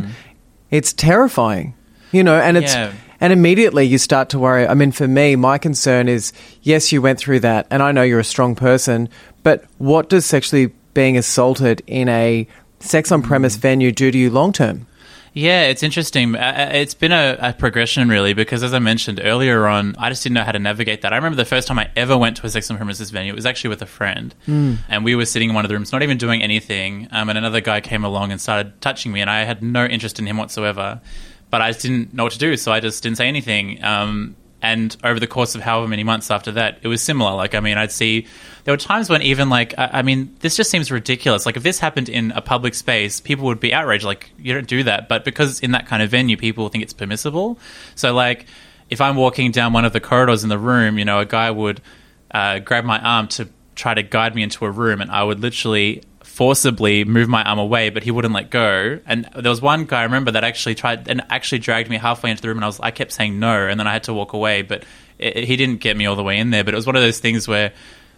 [0.72, 1.76] it's terrifying.
[2.12, 2.92] You know, and it's Yeah.
[3.22, 4.68] and immediately you start to worry.
[4.68, 8.02] I mean, for me, my concern is yes, you went through that, and I know
[8.02, 9.10] you're a strong person,
[9.44, 12.48] but what does sexually being assaulted in a
[12.80, 13.62] sex on premise mm.
[13.62, 14.86] venue do to you long term?
[15.36, 16.36] Yeah, it's interesting.
[16.36, 20.10] Uh, uh, It's been a, a progression, really, because as I mentioned earlier on, I
[20.10, 21.12] just didn't know how to navigate that.
[21.12, 23.36] I remember the first time I ever went to a sex on premises venue, it
[23.36, 24.36] was actually with a friend.
[24.46, 27.08] And we were sitting in one of the rooms, not even doing anything.
[27.12, 30.20] Um, and another guy came along and started touching me, and I had no interest
[30.20, 31.02] in him whatsoever.
[31.50, 33.84] But I just didn't know what to do, so I just didn't say anything.
[33.84, 37.36] Um, and over the course of however many months after that, it was similar.
[37.36, 38.28] Like, I mean, I'd see
[38.64, 41.46] there were times when even like, I, I mean, this just seems ridiculous.
[41.46, 44.06] Like, if this happened in a public space, people would be outraged.
[44.06, 45.10] Like, you don't do that.
[45.10, 47.60] But because in that kind of venue, people think it's permissible.
[47.96, 48.46] So, like,
[48.90, 51.52] if I'm walking down one of the corridors in the room, you know, a guy
[51.52, 51.82] would
[52.32, 55.42] uh, grab my arm to try to guide me into a room, and I would
[55.42, 59.00] literally forcibly move my arm away, but he wouldn't let go.
[59.06, 62.32] And there was one guy I remember that actually tried and actually dragged me halfway
[62.32, 64.14] into the room, and I was I kept saying no, and then I had to
[64.14, 64.84] walk away, but
[65.20, 66.64] it, it- he didn't get me all the way in there.
[66.64, 67.72] But it was one of those things where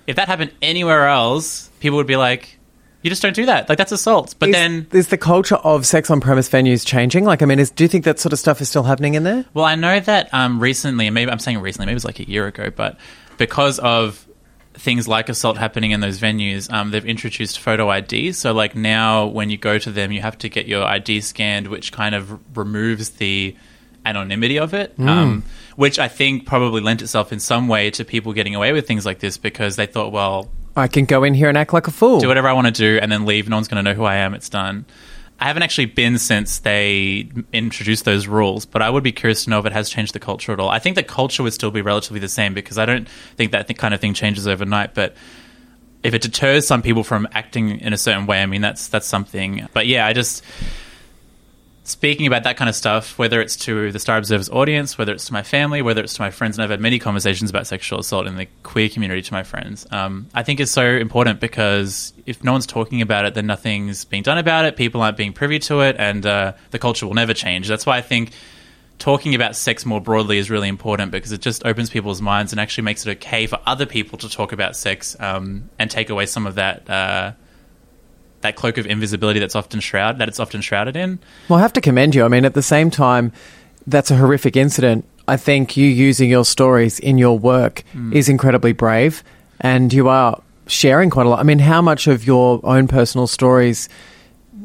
[0.08, 2.58] if that happened anywhere else, people would be like,
[3.02, 3.68] "You just don't do that.
[3.68, 7.26] Like that's assault." But is, then is the culture of sex on premise venues changing?
[7.26, 9.24] Like, I mean, is, do you think that sort of stuff is still happening in
[9.24, 9.44] there?
[9.54, 12.20] Well, I know that um, recently, and maybe I'm saying recently, maybe it was like
[12.20, 12.98] a year ago, but
[13.38, 14.26] because of
[14.76, 18.32] things like assault happening in those venues, um, they've introduced photo ID.
[18.34, 21.68] So, like now, when you go to them, you have to get your ID scanned,
[21.68, 23.56] which kind of removes the
[24.06, 24.94] anonymity of it.
[25.00, 25.44] Um,
[25.76, 29.06] which I think probably lent itself in some way to people getting away with things
[29.06, 31.92] like this because they thought, well, I can go in here and act like a
[31.92, 32.20] fool.
[32.20, 33.48] do whatever I want to do and then leave.
[33.50, 34.34] No one's going to know who I am.
[34.34, 34.86] It's done.
[35.40, 39.50] I haven't actually been since they introduced those rules, but I would be curious to
[39.50, 40.70] know if it has changed the culture at all.
[40.70, 43.68] I think the culture would still be relatively the same because I don't think that
[43.68, 44.94] th- kind of thing changes overnight.
[44.94, 45.16] But
[46.04, 49.08] if it deters some people from acting in a certain way, I mean that's that's
[49.08, 49.68] something.
[49.74, 50.42] But yeah, I just
[51.86, 55.26] speaking about that kind of stuff, whether it's to the Star Observer's audience, whether it's
[55.26, 58.00] to my family, whether it's to my friends, and I've had many conversations about sexual
[58.00, 59.86] assault in the queer community to my friends.
[59.92, 64.04] Um, I think it's so important because if no one's talking about it, then nothing's
[64.04, 64.76] being done about it.
[64.76, 67.68] People aren't being privy to it, and uh, the culture will never change.
[67.68, 68.32] That's why I think
[68.98, 72.60] talking about sex more broadly is really important because it just opens people's minds and
[72.60, 76.26] actually makes it okay for other people to talk about sex um, and take away
[76.26, 76.90] some of that.
[76.90, 77.34] Uh,
[78.46, 81.18] that cloak of invisibility that's often shrouded that it's often shrouded in.
[81.50, 82.24] Well, I have to commend you.
[82.24, 83.32] I mean, at the same time,
[83.88, 85.04] that's a horrific incident.
[85.28, 88.14] I think you using your stories in your work Mm.
[88.14, 89.24] is incredibly brave,
[89.60, 91.40] and you are sharing quite a lot.
[91.40, 93.90] I mean, how much of your own personal stories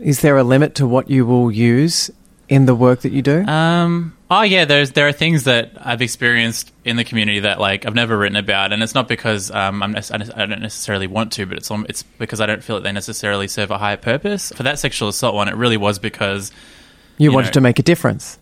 [0.03, 2.11] is there a limit to what you will use
[2.51, 3.45] in the work that you do?
[3.47, 4.15] Um.
[4.31, 4.65] Oh yeah.
[4.67, 8.37] There's there are things that I've experienced in the community that like I've never written
[8.37, 12.03] about, and it's not because um I'm I don't necessarily want to, but it's it's
[12.03, 14.53] because I don't feel that they necessarily serve a higher purpose.
[14.55, 16.53] For that sexual assault one, it really was because
[17.17, 18.39] you you wanted know- to make a difference.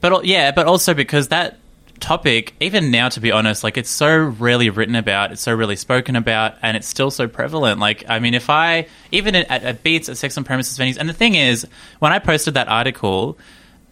[0.00, 1.58] But yeah, but also because that
[2.02, 5.76] topic, even now, to be honest, like it's so rarely written about, it's so rarely
[5.76, 7.80] spoken about, and it's still so prevalent.
[7.80, 11.08] Like, I mean, if I even at, at Beats, at Sex on Premises venues, and
[11.08, 11.66] the thing is,
[12.00, 13.38] when I posted that article,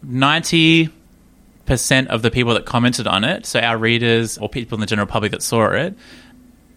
[0.03, 0.89] ninety
[1.65, 4.87] percent of the people that commented on it, so our readers or people in the
[4.87, 5.95] general public that saw it,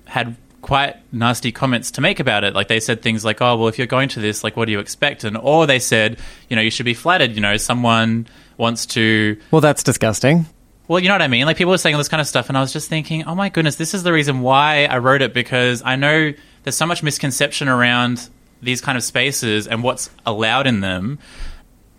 [0.07, 2.55] had quite nasty comments to make about it.
[2.55, 4.73] Like they said things like, "Oh, well, if you're going to this, like, what do
[4.73, 6.19] you expect?" And or they said,
[6.49, 7.33] you know, you should be flattered.
[7.33, 10.47] You know, someone wants to Well, that's disgusting.
[10.87, 11.47] Well, you know what I mean?
[11.47, 13.35] Like people were saying all this kind of stuff, and I was just thinking, oh
[13.35, 16.87] my goodness, this is the reason why I wrote it because I know there's so
[16.87, 18.29] much misconception around
[18.63, 21.19] these kind of spaces and what's allowed in them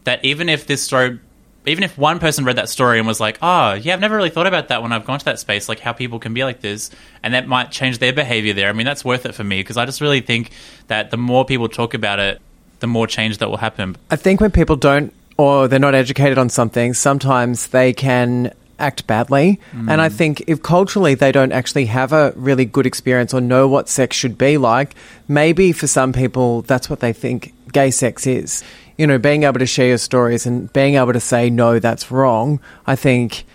[0.04, 1.20] that even if this story,
[1.66, 4.30] even if one person read that story and was like, oh, yeah, I've never really
[4.30, 6.62] thought about that when I've gone to that space, like how people can be like
[6.62, 6.92] this,
[7.24, 8.70] and that might change their behavior there.
[8.70, 10.52] I mean, that's worth it for me because I just really think
[10.88, 12.40] that the more people talk about it,
[12.80, 13.98] the more change that will happen.
[14.12, 19.08] I think when people don't or they're not educated on something, sometimes they can act
[19.08, 19.60] badly.
[19.72, 20.14] And I mm.
[20.14, 24.16] think if culturally they don't actually have a really good experience or know what sex
[24.16, 24.96] should be like,
[25.28, 28.64] maybe for some people that's what they think gay sex is.
[28.98, 32.12] You know, being able to share your stories and being able to say, no, that's
[32.12, 33.46] wrong, I think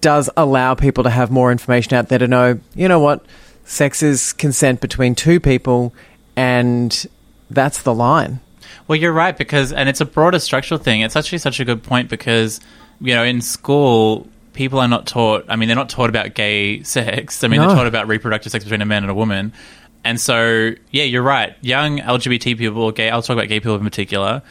[0.00, 3.24] does allow people to have more information out there to know, you know what,
[3.64, 5.92] sex is consent between two people
[6.36, 7.06] and
[7.50, 8.40] that's the line.
[8.86, 11.00] Well, you're right because, and it's a broader structural thing.
[11.02, 12.60] It's actually such a good point because,
[13.00, 14.26] you know, in school,
[14.60, 15.46] people are not taught.
[15.48, 17.42] I mean, they're not taught about gay sex.
[17.42, 17.68] I mean, No.
[17.68, 19.54] they're taught about reproductive sex between a man and a woman.
[20.04, 21.56] And so, yeah, you're right.
[21.62, 24.42] Young LGBT people, gay, I'll talk about gay people in particular,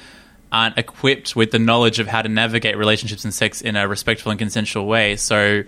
[0.52, 4.32] aren't equipped with the knowledge of how to navigate relationships and sex in a respectful
[4.32, 5.16] and consensual way.
[5.16, 5.62] So,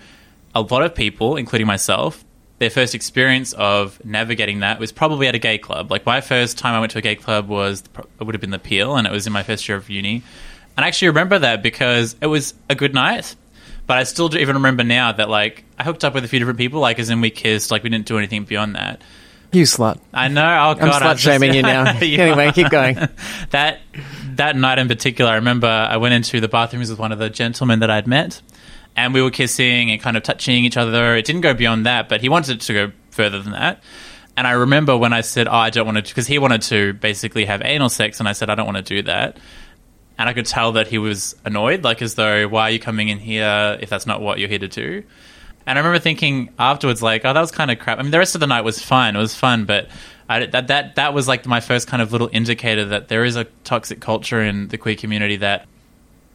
[0.55, 2.25] a lot of people, including myself,
[2.57, 5.91] their first experience of navigating that was probably at a gay club.
[5.91, 7.83] Like my first time I went to a gay club was
[8.19, 10.23] it would have been the Peel, and it was in my first year of uni.
[10.75, 13.35] And I actually remember that because it was a good night.
[13.91, 16.39] But I still do even remember now that like I hooked up with a few
[16.39, 19.01] different people, like as in we kissed, like we didn't do anything beyond that.
[19.51, 19.99] You slut.
[20.13, 20.41] I know.
[20.43, 21.83] Oh god, I'm slut just- shaming you now.
[21.99, 22.95] Anyway, keep going.
[23.49, 23.81] that
[24.35, 27.29] that night in particular, I remember I went into the bathrooms with one of the
[27.29, 28.41] gentlemen that I'd met,
[28.95, 31.17] and we were kissing and kind of touching each other.
[31.17, 33.83] It didn't go beyond that, but he wanted it to go further than that.
[34.37, 36.93] And I remember when I said, "Oh, I don't want to," because he wanted to
[36.93, 39.35] basically have anal sex, and I said, "I don't want to do that."
[40.21, 43.09] And I could tell that he was annoyed, like as though, "Why are you coming
[43.09, 45.01] in here if that's not what you're here to do?"
[45.65, 48.19] And I remember thinking afterwards, like, "Oh, that was kind of crap." I mean, the
[48.19, 49.87] rest of the night was fine; it was fun, but
[50.29, 53.35] I, that that that was like my first kind of little indicator that there is
[53.35, 55.65] a toxic culture in the queer community that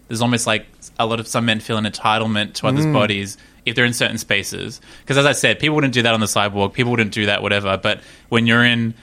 [0.08, 0.66] there's almost like
[0.98, 2.92] a lot of some men feel an entitlement to others' mm.
[2.92, 4.80] bodies if they're in certain spaces.
[5.02, 7.40] Because as I said, people wouldn't do that on the sidewalk, people wouldn't do that,
[7.40, 7.76] whatever.
[7.76, 8.94] But when you're in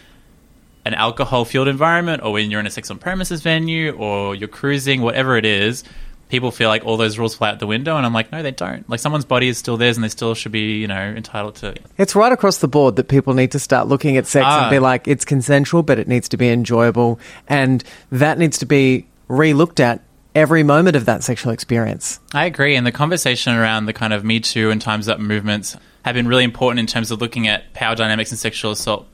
[0.86, 4.48] an alcohol fueled environment, or when you're in a sex on premises venue, or you're
[4.50, 5.84] cruising, whatever it is.
[6.30, 8.50] People feel like all those rules fly out the window, and I'm like, no, they
[8.52, 8.90] don't.
[8.90, 11.76] Like someone's body is still theirs, and they still should be, you know, entitled to.
[11.98, 14.64] It's right across the board that people need to start looking at sex Ah.
[14.64, 17.20] and be like, it's consensual, but it needs to be enjoyable.
[17.48, 20.02] And that needs to be re looked at
[20.34, 22.20] every moment of that sexual experience.
[22.34, 22.76] I agree.
[22.76, 26.28] And the conversation around the kind of Me Too and Time's Up movements have been
[26.28, 29.06] really important in terms of looking at power dynamics and sexual assault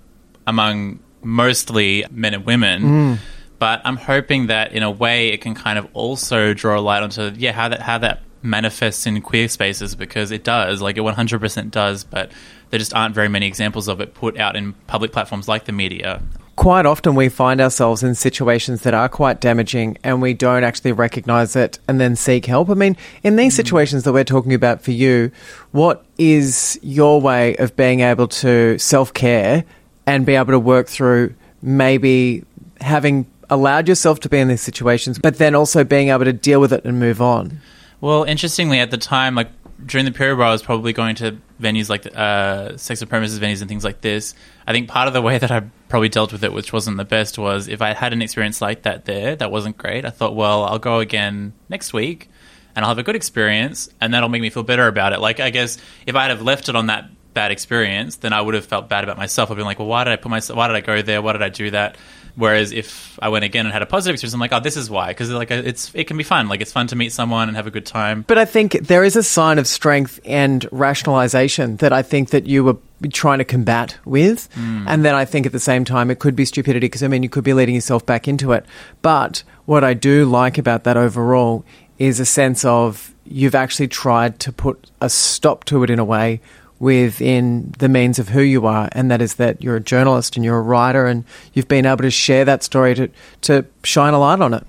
[0.48, 2.82] among mostly men and women.
[2.84, 3.18] Mm.
[3.60, 7.04] But I'm hoping that in a way it can kind of also draw a light
[7.04, 11.02] onto yeah how that how that manifests in queer spaces because it does like it
[11.02, 12.32] 100% does but
[12.70, 15.74] there just aren't very many examples of it put out in public platforms like the
[15.74, 16.22] media
[16.60, 20.92] Quite often, we find ourselves in situations that are quite damaging and we don't actually
[20.92, 22.70] recognize it and then seek help.
[22.70, 23.56] I mean, in these mm.
[23.56, 25.32] situations that we're talking about for you,
[25.72, 29.64] what is your way of being able to self care
[30.10, 32.44] and be able to work through maybe
[32.82, 36.60] having allowed yourself to be in these situations, but then also being able to deal
[36.60, 37.60] with it and move on?
[38.02, 39.50] Well, interestingly, at the time, like
[39.86, 43.62] during the period where I was probably going to venues like uh, sex premises venues
[43.62, 44.34] and things like this,
[44.66, 47.06] I think part of the way that I probably dealt with it, which wasn't the
[47.06, 50.06] best, was if I had an experience like that there, that wasn't great.
[50.06, 52.30] I thought, well, I'll go again next week
[52.76, 55.20] and I'll have a good experience, and that'll make me feel better about it.
[55.20, 58.42] Like I guess if I had have left it on that bad experience, then I
[58.42, 59.52] would have felt bad about myself.
[59.52, 60.58] I've been like, well, why did I put myself?
[60.58, 61.22] Why did I go there?
[61.22, 61.98] Why did I do that?
[62.36, 64.90] Whereas if I went again and had a positive experience, I'm like, oh, this is
[64.90, 66.48] why, because like uh, it's it can be fun.
[66.48, 68.24] Like it's fun to meet someone and have a good time.
[68.28, 72.48] But I think there is a sign of strength and rationalization that I think that
[72.48, 72.78] you were
[73.12, 74.48] trying to combat with.
[74.54, 74.88] Hmm.
[74.88, 77.24] And then I think at the same time it could be stupidity because I mean
[77.24, 78.66] you could be leading yourself back into it.
[79.02, 81.66] But what I do like about that overall
[81.98, 86.06] is a sense of you've actually tried to put a stop to it in a
[86.06, 86.40] way
[86.80, 90.46] within the means of who you are, and that is that you're a journalist and
[90.46, 93.10] you're a writer, and you've been able to share that story to,
[93.42, 94.66] to shine a light on it.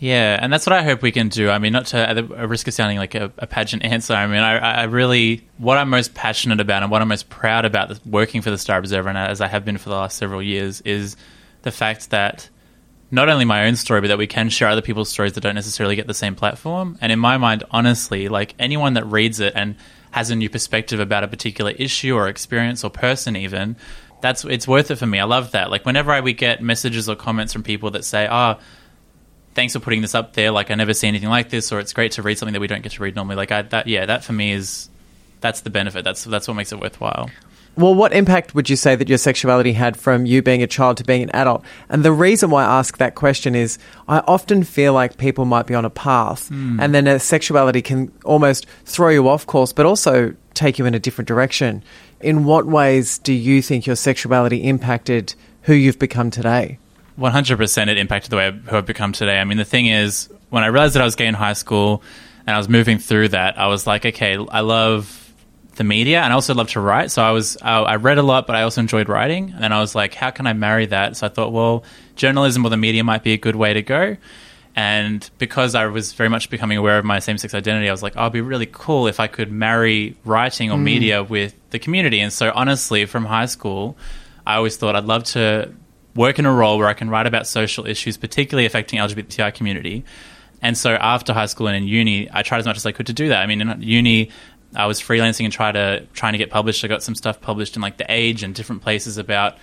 [0.00, 1.50] Yeah, and that's what I hope we can do.
[1.50, 4.14] I mean, not to at the risk of sounding like a, a pageant answer.
[4.14, 7.64] I mean, I, I really what I'm most passionate about and what I'm most proud
[7.64, 10.40] about working for the Star Observer, and as I have been for the last several
[10.40, 11.16] years, is
[11.62, 12.48] the fact that
[13.10, 15.54] not only my own story, but that we can share other people's stories that don't
[15.54, 16.96] necessarily get the same platform.
[17.00, 19.76] And in my mind, honestly, like anyone that reads it and
[20.10, 23.76] has a new perspective about a particular issue or experience or person, even
[24.20, 25.18] that's it's worth it for me.
[25.20, 25.70] I love that.
[25.70, 28.56] Like whenever I, we get messages or comments from people that say, "Oh."
[29.58, 30.52] thanks for putting this up there.
[30.52, 32.68] Like I never see anything like this, or it's great to read something that we
[32.68, 33.34] don't get to read normally.
[33.34, 34.88] Like I, that, yeah, that for me is
[35.40, 36.04] that's the benefit.
[36.04, 37.28] That's that's what makes it worthwhile.
[37.78, 40.96] Well, what impact would you say that your sexuality had from you being a child
[40.96, 41.64] to being an adult?
[41.88, 45.68] And the reason why I ask that question is I often feel like people might
[45.68, 46.80] be on a path hmm.
[46.80, 50.94] and then a sexuality can almost throw you off course, but also take you in
[50.94, 51.84] a different direction.
[52.20, 56.80] In what ways do you think your sexuality impacted who you've become today?
[57.14, 59.38] One hundred percent, it impacted the way I've, who I've become today.
[59.38, 62.02] I mean, the thing is, when I realized that I was gay in high school
[62.44, 65.17] and I was moving through that, I was like, okay, I love
[65.78, 67.10] the media and I also love to write.
[67.10, 69.54] So I was, I, I read a lot, but I also enjoyed writing.
[69.58, 71.16] And I was like, how can I marry that?
[71.16, 71.84] So I thought, well,
[72.16, 74.16] journalism or the media might be a good way to go.
[74.76, 78.02] And because I was very much becoming aware of my same sex identity, I was
[78.02, 80.82] like, oh, it'd be really cool if I could marry writing or mm.
[80.82, 82.20] media with the community.
[82.20, 83.96] And so, honestly, from high school,
[84.46, 85.72] I always thought I'd love to
[86.14, 90.04] work in a role where I can write about social issues, particularly affecting LGBTI community.
[90.62, 93.06] And so, after high school and in uni, I tried as much as I could
[93.06, 93.42] to do that.
[93.42, 94.30] I mean, in uni,
[94.74, 96.84] I was freelancing and try to trying to get published.
[96.84, 99.56] I got some stuff published in like the Age and different places about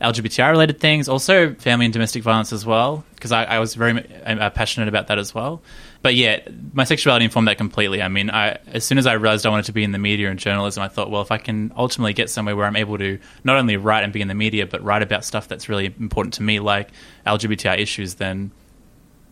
[0.00, 4.06] LGBTI related things, also family and domestic violence as well, because I, I was very
[4.24, 5.62] uh, passionate about that as well.
[6.02, 6.40] But yeah,
[6.74, 8.02] my sexuality informed that completely.
[8.02, 10.30] I mean, I, as soon as I realized I wanted to be in the media
[10.30, 13.18] and journalism, I thought, well, if I can ultimately get somewhere where I'm able to
[13.42, 16.34] not only write and be in the media, but write about stuff that's really important
[16.34, 16.90] to me, like
[17.26, 18.50] LGBTI issues, then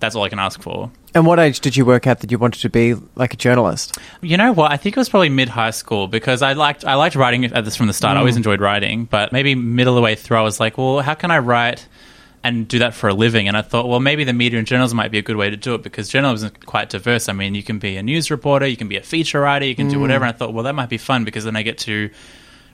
[0.05, 0.91] that's all I can ask for.
[1.15, 3.97] And what age did you work out that you wanted to be like a journalist?
[4.21, 4.71] You know what?
[4.71, 7.65] I think it was probably mid high school because I liked I liked writing at
[7.65, 8.17] this from the start.
[8.17, 8.39] I always mm.
[8.39, 11.31] enjoyed writing, but maybe middle of the way through, I was like, well, how can
[11.31, 11.87] I write
[12.43, 13.49] and do that for a living?
[13.49, 15.57] And I thought, well, maybe the media and journalism might be a good way to
[15.57, 17.29] do it because journalism is quite diverse.
[17.29, 19.75] I mean, you can be a news reporter, you can be a feature writer, you
[19.75, 20.03] can do mm.
[20.03, 20.25] whatever.
[20.25, 22.11] And I thought, well, that might be fun because then I get to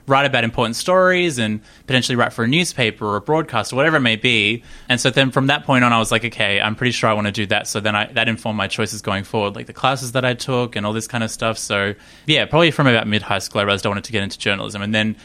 [0.07, 3.97] write about important stories and potentially write for a newspaper or a broadcast or whatever
[3.97, 4.63] it may be.
[4.89, 7.13] And so then from that point on, I was like, okay, I'm pretty sure I
[7.13, 7.67] want to do that.
[7.67, 10.75] So then I, that informed my choices going forward, like the classes that I took
[10.75, 11.57] and all this kind of stuff.
[11.57, 11.93] So
[12.25, 14.81] yeah, probably from about mid high school, I realized I wanted to get into journalism.
[14.81, 15.15] And then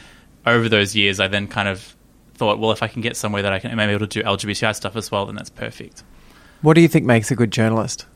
[0.45, 1.97] over those years, I then kind of
[2.35, 4.75] thought, well, if I can get somewhere that I can, am able to do LGBTI
[4.75, 6.05] stuff as well, then that's perfect.
[6.63, 8.07] What do you think makes a good journalist?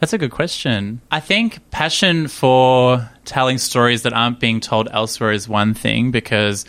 [0.00, 1.00] That's a good question.
[1.10, 6.64] I think passion for telling stories that aren't being told elsewhere is one thing because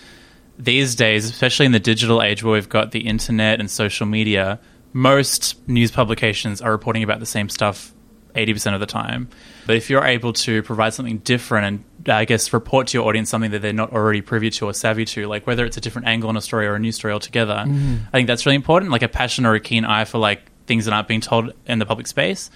[0.57, 4.59] these days, especially in the digital age where we've got the internet and social media,
[4.93, 7.93] most news publications are reporting about the same stuff
[8.35, 9.29] 80% of the time.
[9.67, 13.29] But if you're able to provide something different and I guess report to your audience
[13.29, 16.07] something that they're not already privy to or savvy to, like whether it's a different
[16.07, 17.97] angle on a story or a new story altogether, mm-hmm.
[18.07, 18.91] I think that's really important.
[18.91, 21.79] Like a passion or a keen eye for like things that aren't being told in
[21.79, 22.49] the public space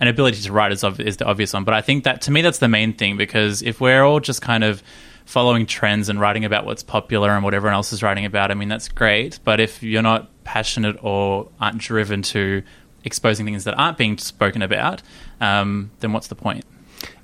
[0.00, 1.64] an ability to write is, ob- is the obvious one.
[1.64, 4.42] But I think that to me, that's the main thing because if we're all just
[4.42, 4.82] kind of
[5.24, 8.54] following trends and writing about what's popular and what everyone else is writing about, I
[8.54, 9.40] mean, that's great.
[9.44, 12.62] But if you're not passionate or aren't driven to
[13.04, 15.02] exposing things that aren't being spoken about,
[15.40, 16.64] um, then what's the point?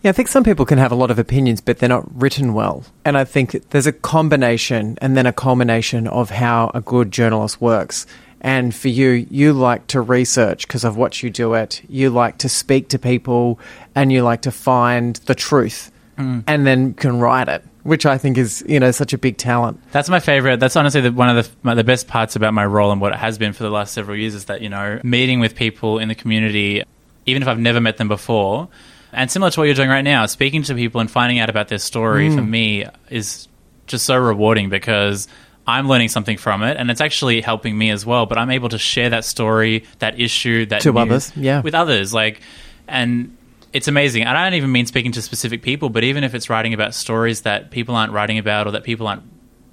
[0.02, 2.54] Yeah, I think some people can have a lot of opinions, but they're not written
[2.54, 2.84] well.
[3.04, 7.60] And I think there's a combination and then a culmination of how a good journalist
[7.60, 8.06] works.
[8.44, 11.80] And for you, you like to research because of what you do it.
[11.88, 13.60] You like to speak to people
[13.94, 17.64] and you like to find the truth and then can write it.
[17.82, 19.80] which I think is you know such a big talent.
[19.90, 20.60] That's my favorite.
[20.60, 23.12] That's honestly the, one of the, my, the best parts about my role and what
[23.12, 25.98] it has been for the last several years is that, you know, meeting with people
[25.98, 26.84] in the community,
[27.26, 28.68] even if I've never met them before,
[29.12, 31.66] and similar to what you're doing right now, speaking to people and finding out about
[31.68, 32.36] their story Mm.
[32.36, 33.48] for me is
[33.88, 35.26] just so rewarding because
[35.66, 38.26] I'm learning something from it and it's actually helping me as well.
[38.26, 41.60] But I'm able to share that story, that issue, that To others, yeah.
[41.60, 42.12] with others.
[42.12, 42.40] Like,
[42.88, 43.36] and
[43.72, 44.24] it's amazing.
[44.24, 46.94] And I don't even mean speaking to specific people, but even if it's writing about
[46.94, 49.22] stories that people aren't writing about or that people aren't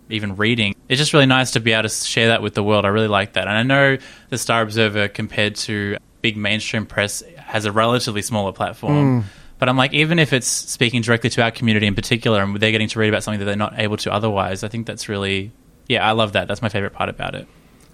[0.10, 2.86] even reading, it's just really nice to be able to share that with the world.
[2.86, 3.48] I really like that.
[3.48, 3.98] And I know
[4.30, 9.22] the Star Observer, compared to big mainstream press, has a relatively smaller platform.
[9.22, 9.26] Mm.
[9.60, 12.72] But I'm like, even if it's speaking directly to our community in particular and they're
[12.72, 15.52] getting to read about something that they're not able to otherwise, I think that's really,
[15.90, 16.48] yeah, I love that.
[16.48, 17.48] That's my favorite part about it.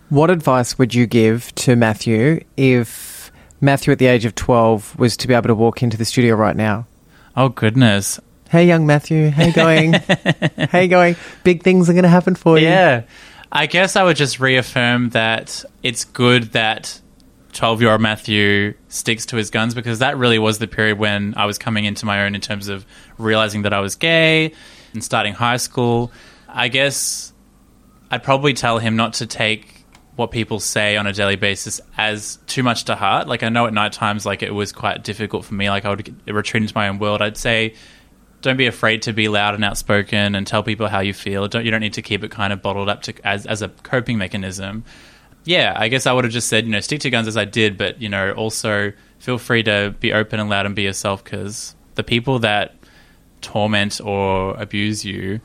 [0.10, 3.32] What advice would you give to Matthew if
[3.62, 6.36] Matthew at the age of 12 was to be able to walk into the studio
[6.36, 6.86] right now?
[7.36, 8.20] Oh, goodness.
[8.50, 9.93] Hey, young Matthew, how you going?
[10.70, 11.16] how you going?
[11.43, 12.68] Big things are going to happen for you.
[12.68, 13.04] Yeah.
[13.52, 17.00] I guess I would just reaffirm that it's good that
[17.54, 21.34] 12 year old Matthew sticks to his guns because that really was the period when
[21.38, 22.86] I was coming into my own in terms of
[23.18, 24.52] realizing that I was gay
[24.93, 26.12] and starting high school.
[26.48, 27.34] I guess
[28.16, 29.84] I'd probably tell him not to take
[30.16, 33.28] what people say on a daily basis as too much to heart.
[33.28, 35.70] Like I know at night times, like it was quite difficult for me.
[35.70, 37.22] Like I would retreat into my own world.
[37.22, 37.74] I'd say,
[38.41, 41.49] don't be afraid to be loud and outspoken and tell people how you feel.
[41.49, 43.68] Don't you don't need to keep it kind of bottled up to as as a
[43.68, 44.86] coping mechanism.
[45.43, 47.43] Yeah, I guess I would have just said, you know, stick to guns as I
[47.43, 51.22] did, but you know, also feel free to be open and loud and be yourself
[51.22, 52.76] because the people that
[53.41, 55.41] torment or abuse you,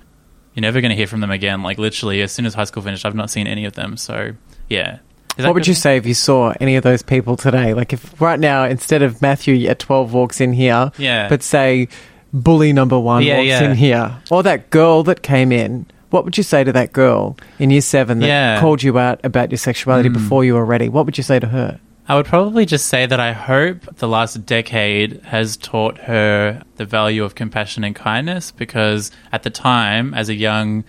[0.60, 1.62] you're never going to hear from them again.
[1.62, 3.96] Like literally, as soon as high school finished, I've not seen any of them.
[3.96, 4.34] So
[4.68, 4.98] yeah.
[5.38, 5.68] What would good?
[5.68, 7.72] you say if you saw any of those people today?
[7.72, 11.28] Like if right now, instead of Matthew at 12 walks in here, Yeah.
[11.28, 11.88] but say
[12.32, 13.70] bully number one Yeah, walks yeah.
[13.70, 17.38] in here, or that girl that came in, what would you say to that girl
[17.58, 18.60] in year seven that Yeah.
[18.60, 20.14] Called you out about your sexuality hmm.
[20.14, 20.90] before you were ready?
[20.90, 21.80] What would you say to her?
[22.10, 26.84] I would probably just say that I hope the last decade has taught her the
[26.84, 30.82] value of compassion and kindness because at the time, as a young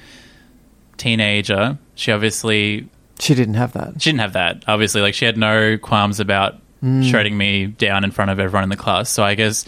[0.97, 4.01] teenager, she obviously She didn't have that.
[4.01, 4.63] she didn't have that.
[4.67, 7.07] Obviously, like she had no qualms about mm.
[7.07, 9.07] shutting me down in front of everyone in the class.
[9.07, 9.63] So I guess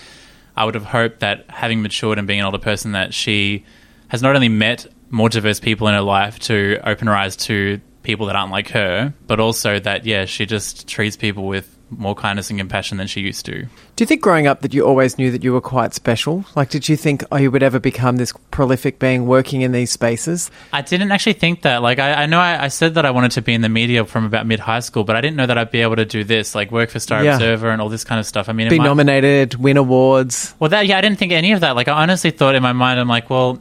[0.58, 3.64] I would have hoped that having matured and being an older person, that she
[4.08, 7.80] has not only met more diverse people in her life to open her eyes to
[8.04, 12.16] people that aren't like her, but also that yeah, she just treats people with more
[12.16, 13.62] kindness and compassion than she used to.
[13.64, 13.68] Do
[14.00, 16.44] you think growing up that you always knew that you were quite special?
[16.56, 19.92] Like, did you think, oh, you would ever become this prolific being working in these
[19.92, 20.50] spaces?
[20.72, 21.84] I didn't actually think that.
[21.84, 24.06] Like, I, I know I, I said that I wanted to be in the media
[24.06, 26.24] from about mid high school, but I didn't know that I'd be able to do
[26.24, 27.36] this, like work for Star Yeah.
[27.36, 28.50] Observer and all this kind of stuff.
[28.50, 30.56] I mean, Be my- nominated, win awards.
[30.60, 31.76] Well, that yeah, I didn't think any of that.
[31.76, 33.60] Like, I honestly thought in my mind, I'm like, well,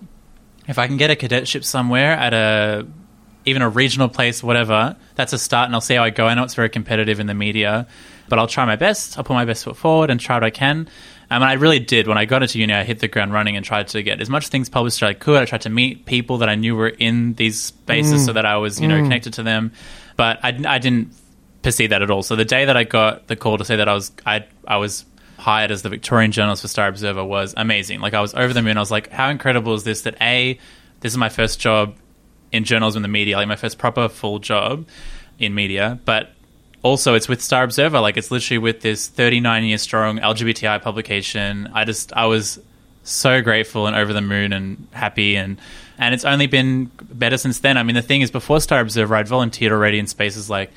[0.68, 2.86] if I can get a cadetship somewhere at a
[3.45, 6.26] even a regional place, whatever, that's a start, and I'll see how I go.
[6.26, 7.86] I know it's very competitive in the media,
[8.28, 9.18] but I'll try my best.
[9.18, 10.88] I'll put my best foot forward and try what I can.
[11.30, 12.07] Um, and I really did.
[12.07, 14.28] When I got into uni, I hit the ground running and tried to get as
[14.28, 15.40] much things published as I could.
[15.40, 18.59] I tried to meet people that I knew were in these spaces so that I
[18.59, 19.72] was, you know, connected to them.
[20.16, 21.14] But I, I didn't
[21.62, 22.22] perceive that at all.
[22.22, 24.76] So the day that I got the call to say that I was I I
[24.76, 25.05] was
[25.38, 28.01] hired as the Victorian journalist for Star Observer was amazing.
[28.01, 28.76] Like I was over the moon.
[28.76, 30.59] I was like, how incredible is this that a
[31.01, 31.97] this is my first job
[32.53, 34.86] in journalism and the media, like my first proper full job
[35.38, 36.30] in media, but
[36.82, 38.00] also it's with Star Observer.
[38.00, 41.70] Like it's literally with this 39 year strong LGBTI publication.
[41.72, 42.61] I just I was
[43.05, 45.59] so grateful and over the moon and happy and
[45.98, 47.76] and it's only been better since then.
[47.76, 50.72] I mean, the thing is, before Star Observer, I'd volunteered already in spaces like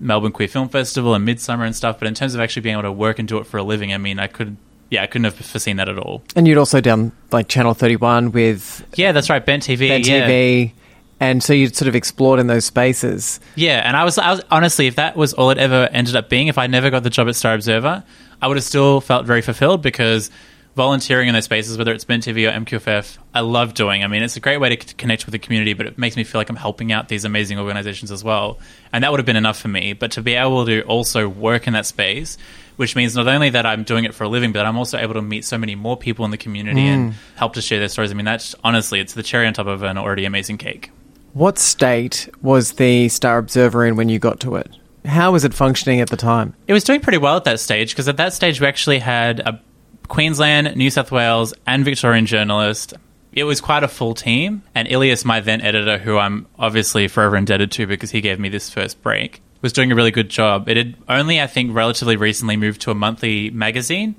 [0.00, 1.98] Melbourne Queer Film Festival and Midsummer and stuff.
[1.98, 3.94] But in terms of actually being able to work and do it for a living,
[3.94, 4.56] I mean, I could,
[4.90, 6.22] yeah, I couldn't have foreseen that at all.
[6.34, 9.88] And you'd also done like Channel 31 with Yeah, that's right, Bent TV.
[9.88, 10.28] Bent yeah.
[10.28, 10.72] TV.
[11.18, 13.40] And so you'd sort of explored in those spaces.
[13.54, 16.28] Yeah, and I was, I was honestly, if that was all it ever ended up
[16.28, 18.04] being, if I never got the job at Star Observer,
[18.42, 20.30] I would have still felt very fulfilled because
[20.76, 24.04] volunteering in those spaces, whether it's Bent TV or MQFF, I love doing.
[24.04, 26.16] I mean, it's a great way to c- connect with the community, but it makes
[26.16, 28.58] me feel like I'm helping out these amazing organizations as well.
[28.92, 29.94] And that would have been enough for me.
[29.94, 32.36] But to be able to also work in that space,
[32.76, 35.14] which means not only that I'm doing it for a living, but I'm also able
[35.14, 37.16] to meet so many more people in the community and mm.
[37.36, 38.10] help to share their stories.
[38.10, 40.90] I mean, that's honestly, it's the cherry on top of an already amazing cake.
[41.36, 44.74] What state was the Star Observer in when you got to it?
[45.04, 46.54] How was it functioning at the time?
[46.66, 49.40] It was doing pretty well at that stage because at that stage we actually had
[49.40, 49.60] a
[50.08, 52.94] Queensland, New South Wales, and Victorian journalist.
[53.34, 57.36] It was quite a full team, and Elias, my then editor, who I'm obviously forever
[57.36, 60.70] indebted to because he gave me this first break, was doing a really good job.
[60.70, 64.14] It had only, I think, relatively recently moved to a monthly magazine.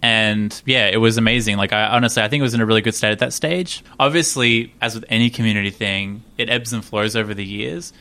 [0.00, 1.56] And yeah, it was amazing.
[1.56, 3.82] Like, I honestly, I think it was in a really good state at that stage.
[3.98, 7.92] Obviously, as with any community thing, it ebbs and flows over the years.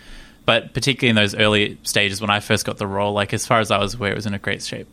[0.46, 3.60] But particularly in those early stages when I first got the role, like as far
[3.60, 4.88] as I was aware, it was in a great shape.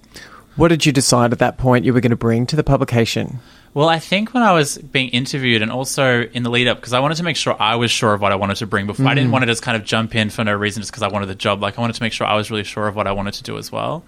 [0.57, 3.41] What did you decide at that point you were going to bring to the publication?
[3.75, 6.93] Well, I think when I was being interviewed and also in the lead up, because
[6.93, 9.07] I wanted to make sure I was sure of what I wanted to bring before.
[9.07, 9.33] I didn't mm.
[9.33, 11.35] want to just kind of jump in for no reason just because I wanted the
[11.35, 11.61] job.
[11.61, 13.43] Like, I wanted to make sure I was really sure of what I wanted to
[13.43, 14.05] do as well.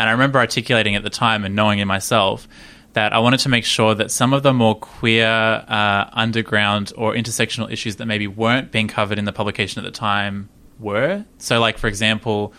[0.00, 2.48] And I remember articulating at the time and knowing in myself
[2.94, 7.12] that I wanted to make sure that some of the more queer, uh, underground, or
[7.12, 10.48] intersectional issues that maybe weren't being covered in the publication at the time
[10.78, 11.26] were.
[11.36, 12.54] So, like, for example,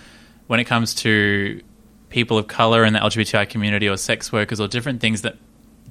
[0.46, 1.62] when it comes to
[2.10, 5.36] people of color in the LGBTI community or sex workers or different things that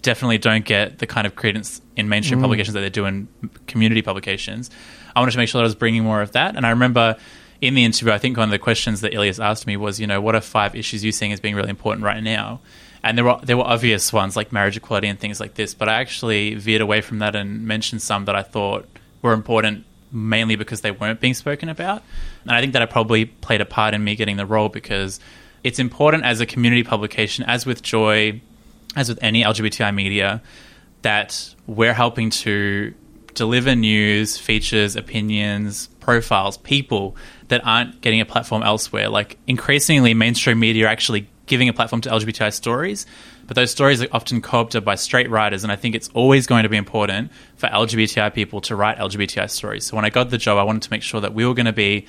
[0.03, 3.27] definitely don't get the kind of credence in mainstream publications that they do in
[3.67, 4.71] community publications.
[5.17, 6.55] I wanted to make sure that I was bringing more of that.
[6.55, 7.17] And I remember
[7.61, 10.07] in the interview, I think one of the questions that Elias asked me was, you
[10.07, 12.61] know, what are five issues you seeing as being really important right now?
[13.03, 15.89] And there were there were obvious ones like marriage equality and things like this, but
[15.89, 18.87] I actually veered away from that and mentioned some that I thought
[19.23, 22.03] were important mainly because they weren't being spoken about.
[22.43, 25.21] And I think that I probably played a part in me getting the role because
[25.63, 28.41] it's important as a community publication, as with Joy,
[28.97, 30.43] as with any LGBTI media,
[31.03, 32.95] that we're helping to
[33.35, 37.17] deliver news, features, opinions, profiles, people
[37.49, 39.09] that aren't getting a platform elsewhere.
[39.09, 43.07] Like increasingly, mainstream media are actually giving a platform to LGBTI stories,
[43.47, 46.63] but those stories are often co-opted by straight writers, and I think it's always going
[46.63, 49.85] to be important for LGBTI people to write LGBTI stories.
[49.85, 51.67] So when I got the job, I wanted to make sure that we were going
[51.67, 52.07] to be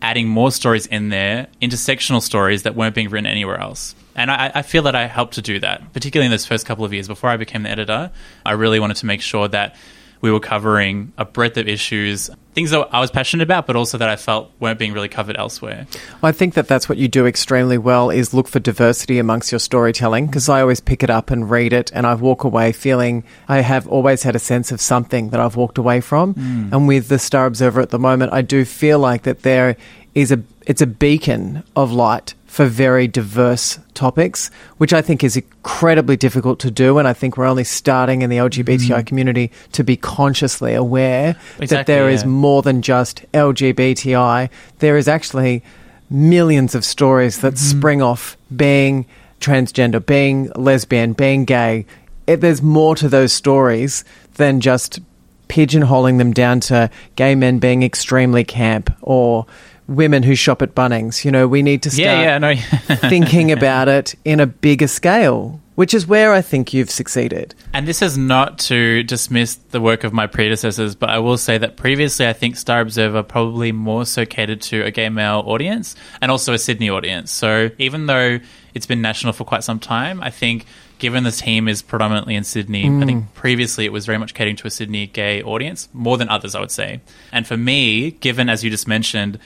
[0.00, 3.94] adding more stories in there, intersectional stories that weren't being written anywhere else.
[4.14, 6.84] And I, I, feel that I helped to do that, particularly in those first couple
[6.84, 8.10] of years before I became the editor.
[8.46, 9.76] I really wanted to make sure that
[10.24, 13.98] we were covering a breadth of issues, things that I was passionate about, but also
[13.98, 15.86] that I felt weren't being really covered elsewhere.
[16.22, 19.58] I think that that's what you do extremely well is look for diversity amongst your
[19.58, 23.22] storytelling because I always pick it up and read it and I walk away feeling
[23.48, 26.32] I have always had a sense of something that I've walked away from.
[26.32, 26.72] Mm.
[26.72, 29.76] And with the Star Observer at the moment, I do feel like that there
[30.14, 35.36] is a it's a beacon of light for very diverse topics, which I think is
[35.36, 36.98] incredibly difficult to do.
[36.98, 41.38] And I think we're only starting in the LGBTI community to be consciously aware that
[41.58, 41.62] Mm.
[41.62, 44.48] Exactly, there is more than just LGBTI.
[44.78, 45.64] There is actually
[46.08, 47.78] millions of stories that Mm-hmm.
[47.78, 49.04] spring off being
[49.40, 51.86] transgender, being lesbian, being gay.
[52.28, 54.04] It, there's more to those stories
[54.36, 55.00] than just
[55.48, 59.44] pigeonholing them down to gay men being extremely camp or
[59.86, 61.24] women who shop at Bunnings.
[61.24, 62.54] You know, we need to start Yeah, yeah, no.
[63.08, 67.54] thinking about it in a bigger scale, which is where I think you've succeeded.
[67.72, 71.58] And this is not to dismiss the work of my predecessors, but I will say
[71.58, 75.96] that previously I think Star Observer probably more so catered to a gay male audience
[76.20, 77.30] and also a Sydney audience.
[77.30, 78.38] So even though
[78.74, 80.66] it's been national for quite some time, I think
[80.98, 83.34] given the team is predominantly in Sydney, I think mm.
[83.34, 86.60] previously it was very much catering to a Sydney gay audience, more than others, I
[86.60, 87.00] would say.
[87.32, 89.38] And for me, given as you just mentioned,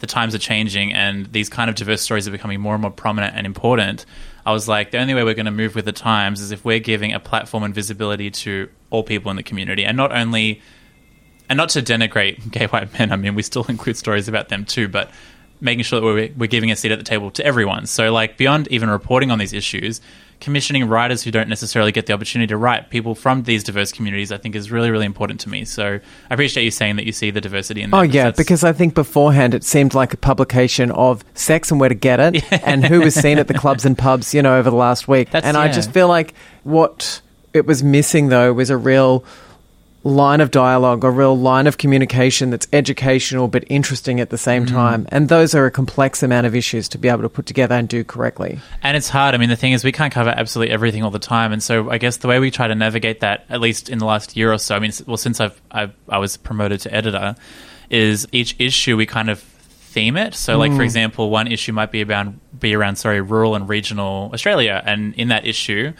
[0.00, 2.90] the times are changing and these kind of diverse stories are becoming more and more
[2.90, 4.04] prominent and important,
[4.46, 6.64] I was like, the only way we're going to move with the times is if
[6.64, 10.60] we're giving a platform and visibility to all people in the community and not only
[11.48, 13.12] and not to denigrate gay white men.
[13.12, 15.10] I mean, we still include stories about them too, but
[15.64, 17.86] making sure that we're, we're giving a seat at the table to everyone.
[17.86, 20.00] So, like, beyond even reporting on these issues,
[20.40, 24.30] commissioning writers who don't necessarily get the opportunity to write, people from these diverse communities,
[24.30, 25.64] I think is really, really important to me.
[25.64, 25.98] So,
[26.30, 27.96] I appreciate you saying that you see the diversity in that.
[27.96, 31.88] Oh yeah, because I think beforehand it seemed like a publication of sex and where
[31.88, 34.68] to get it, and who was seen at the clubs and pubs, you know, over
[34.70, 35.30] the last week.
[35.30, 37.22] That's- and I just feel like what
[37.54, 39.24] it was missing though was a real
[40.04, 44.66] line of dialogue, a real line of communication that's educational but interesting at the same
[44.66, 44.74] Mm-hmm.
[44.74, 45.06] time.
[45.10, 47.88] And those are a complex amount of issues to be able to put together and
[47.88, 48.60] do correctly.
[48.82, 49.34] And it's hard.
[49.34, 51.90] I mean, the thing is, we can't cover absolutely everything all the time, and so
[51.90, 54.52] I guess the way we try to navigate that, at least in the last year
[54.52, 57.34] or so, I mean, well, since I've, I've I was promoted to editor,
[57.90, 60.34] is each issue we kind of theme it.
[60.34, 64.30] So, like for example, one issue might be around be around sorry rural and regional
[64.32, 65.92] Australia, and in that issue.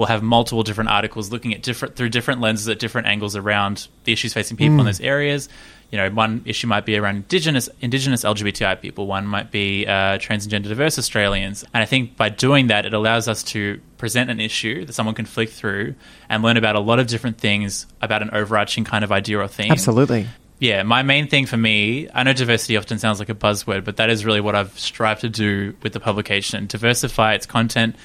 [0.00, 3.86] We'll have multiple different articles looking at different through different lenses at different angles around
[4.04, 5.50] the issues facing people in those areas.
[5.90, 9.06] You know, one issue might be around indigenous indigenous LGBTI people.
[9.06, 11.64] One might be uh, transgender diverse Australians.
[11.74, 15.14] And I think by doing that, it allows us to present an issue that someone
[15.14, 15.94] can flick through
[16.30, 19.48] and learn about a lot of different things about an overarching kind of idea or
[19.48, 19.70] theme.
[19.70, 20.26] Absolutely.
[20.60, 23.96] Yeah, my main thing for me, I know diversity often sounds like a buzzword, but
[23.96, 27.96] that is really what I've strived to do with the publication diversify its content,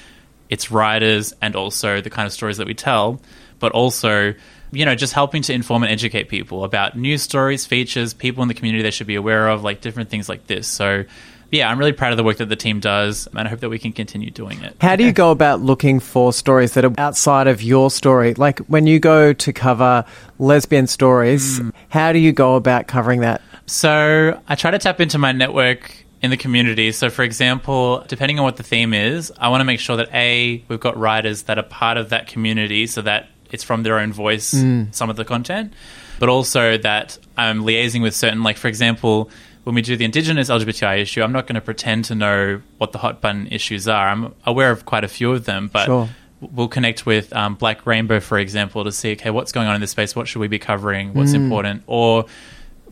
[0.48, 3.20] its writers, and also the kind of stories that we tell,
[3.58, 4.34] but also,
[4.70, 8.48] you know, just helping to inform and educate people about news stories, features, people in
[8.48, 10.66] the community they should be aware of, like different things like this.
[10.68, 11.04] So
[11.50, 13.68] yeah, I'm really proud of the work that the team does, and I hope that
[13.68, 14.76] we can continue doing it.
[14.80, 18.34] How do you go about looking for stories that are outside of your story?
[18.34, 20.04] Like when you go to cover
[20.38, 21.70] lesbian stories, hmm.
[21.88, 23.42] how do you go about covering that?
[23.66, 26.92] So I try to tap into my network in the community.
[26.92, 30.08] So, for example, depending on what the theme is, I want to make sure that
[30.14, 33.98] A, we've got writers that are part of that community so that it's from their
[33.98, 34.46] own voice,
[34.90, 35.72] some of the content,
[36.18, 39.30] but also that I'm liaising with certain, like, for example,
[39.64, 42.92] when we do the Indigenous LGBTI issue, I'm not going to pretend to know what
[42.92, 44.08] the hot button issues are.
[44.08, 46.08] I'm aware of quite a few of them, but Sure.
[46.40, 49.80] we'll connect with um, Black Rainbow, for example, to see, okay, what's going on in
[49.80, 50.14] this space?
[50.16, 51.14] What should we be covering?
[51.14, 51.82] What's important?
[51.86, 52.26] Or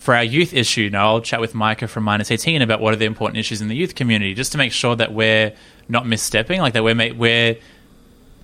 [0.05, 2.96] for our youth issue, know, I'll chat with Micah from Minus 18 about what are
[2.98, 5.55] the important issues in the youth community, just to make sure that we're
[5.88, 7.57] not misstepping, like that we're ma- we're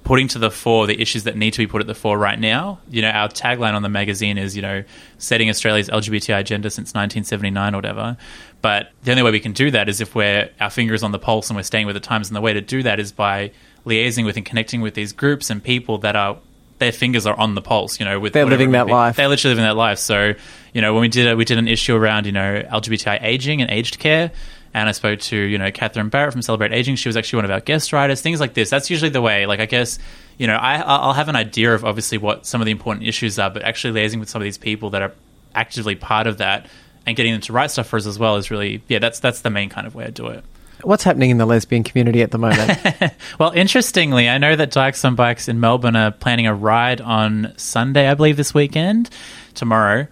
[0.03, 2.41] putting to the fore the issues that need to be put at the fore right
[2.41, 2.79] now.
[2.89, 4.85] You know, our tagline on the magazine is, you know,
[5.19, 8.17] setting Australia's LGBTI agenda since 1979 or whatever.
[8.63, 11.13] But the only way we can do that is if we're our finger is on
[11.13, 12.31] the pulse and we're staying with the times.
[12.31, 13.51] And the way to do that is by
[13.85, 16.39] liaising with and connecting with these groups and people that are
[16.81, 18.01] their fingers are on the pulse.
[18.01, 19.17] You know, with They're living that life.
[19.17, 19.99] They're literally living that life.
[19.99, 20.35] So,
[20.75, 23.63] you know, when we did a, we did an issue around you know LGBTI aging
[23.63, 24.33] and aged care,
[24.75, 26.97] and I spoke to you know Catherine Barrett from Celebrate Aging.
[26.97, 28.21] She was actually one of our guest writers.
[28.21, 28.71] Things like this.
[28.71, 29.47] That's usually the way.
[29.47, 29.99] Like I guess
[30.39, 33.39] you know I I'll have an idea of obviously what some of the important issues
[33.39, 35.13] are, but actually liaising with some of these people that are
[35.55, 36.67] actively part of that
[37.07, 39.41] and getting them to write stuff for us as well is really yeah that's that's
[39.41, 40.45] the main kind of way I do it.
[40.83, 42.79] What's happening in the lesbian community at the moment?
[43.39, 47.55] Well, interestingly, I know that Dykes on Bikes in Melbourne are planning a ride on
[47.57, 49.09] Sunday, I believe, this weekend,
[49.55, 50.09] tomorrow.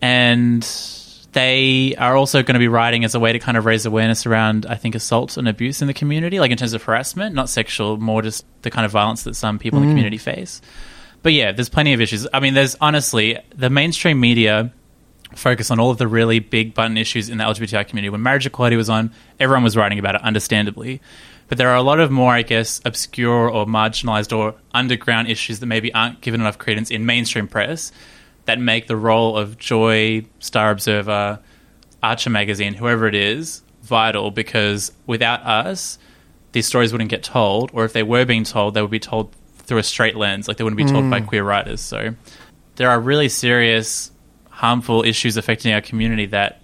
[0.00, 0.66] And
[1.32, 4.26] they are also going to be riding as a way to kind of raise awareness
[4.26, 7.48] around, I think, assault and abuse in the community, like in terms of harassment, not
[7.48, 9.92] sexual, more just the kind of violence that some people in the mm.
[9.92, 10.62] community face.
[11.22, 12.26] But yeah, there's plenty of issues.
[12.32, 14.72] I mean, there's honestly, the mainstream media
[15.34, 18.10] focus on all of the really big button issues in the LGBTI community.
[18.10, 21.00] When marriage equality was on, everyone was writing about it, understandably.
[21.48, 25.60] But there are a lot of more, I guess, obscure or marginalized or underground issues
[25.60, 27.90] that maybe aren't given enough credence in mainstream press
[28.44, 31.40] that make the role of Joy, Star Observer,
[32.02, 35.98] Archer Magazine, whoever it is, vital because without us,
[36.52, 39.34] these stories wouldn't get told, or if they were being told, they would be told
[39.58, 41.26] through a straight lens, like they wouldn't be told by mm.
[41.26, 41.80] queer writers.
[41.80, 42.14] So
[42.76, 44.10] there are really serious,
[44.60, 46.60] harmful issues affecting our community that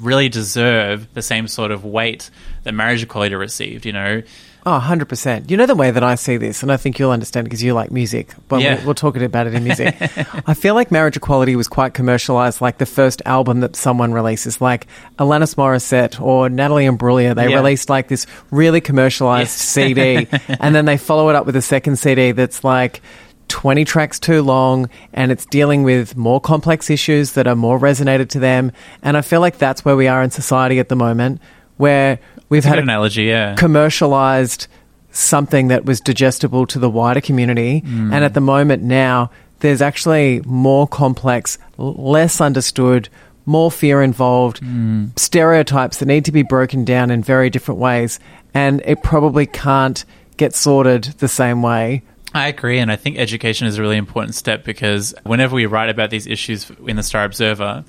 [0.00, 2.30] really deserve the same sort of weight
[2.64, 4.22] that marriage equality received, you know?
[4.66, 5.48] Oh, 100%.
[5.50, 7.74] You know the way that I see this, and I think you'll understand because you
[7.74, 8.74] like music, but Yeah.
[8.76, 9.96] we'll, we'll talk about it in music.
[10.48, 14.60] I feel like marriage equality was quite commercialized, like the first album that someone releases,
[14.60, 14.86] like
[15.18, 17.34] Alanis Morissette or Natalie Imbruglia.
[17.36, 17.56] They Yeah.
[17.56, 19.62] released like this really commercialized Yes.
[19.62, 20.26] CD,
[20.60, 23.00] and then they follow it up with a second CD that's like
[23.48, 28.28] 20 tracks too long and it's dealing with more complex issues that are more resonated
[28.30, 28.72] to them.
[29.02, 31.40] And I feel like that's where we are in society at the moment,
[31.76, 32.18] where
[32.48, 33.54] we've had an analogy, yeah.
[33.56, 34.66] commercialized
[35.10, 37.80] something that was digestible to the wider community.
[37.80, 38.12] Mm.
[38.12, 39.30] And at the moment now,
[39.60, 43.08] there's actually more complex, less understood,
[43.46, 45.18] more fear involved, Mm.
[45.18, 48.20] stereotypes that need to be broken down in very different ways.
[48.54, 50.04] And it probably can't
[50.36, 52.02] get sorted the same way.
[52.34, 55.88] I agree, and I think education is a really important step because whenever we write
[55.88, 57.84] about these issues in the Star Observer,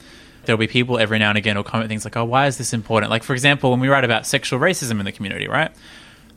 [0.46, 2.72] there'll be people every now and again who'll comment things like, "Oh, why is this
[2.74, 5.72] important?" Like, for example, when we write about sexual racism in the community, right?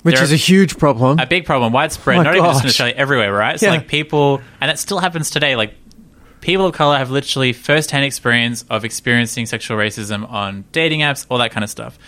[0.03, 1.21] Which There is a huge problem.
[1.21, 2.69] a big problem, widespread, Oh not even just in.
[2.69, 3.59] Australia, everywhere, right?
[3.61, 3.73] So Yeah.
[3.73, 5.55] like people, and it still happens today.
[5.55, 5.75] Like
[6.41, 11.39] people of color have literally first-hand experience of experiencing sexual racism on dating apps, all
[11.39, 12.01] that kind of stuff.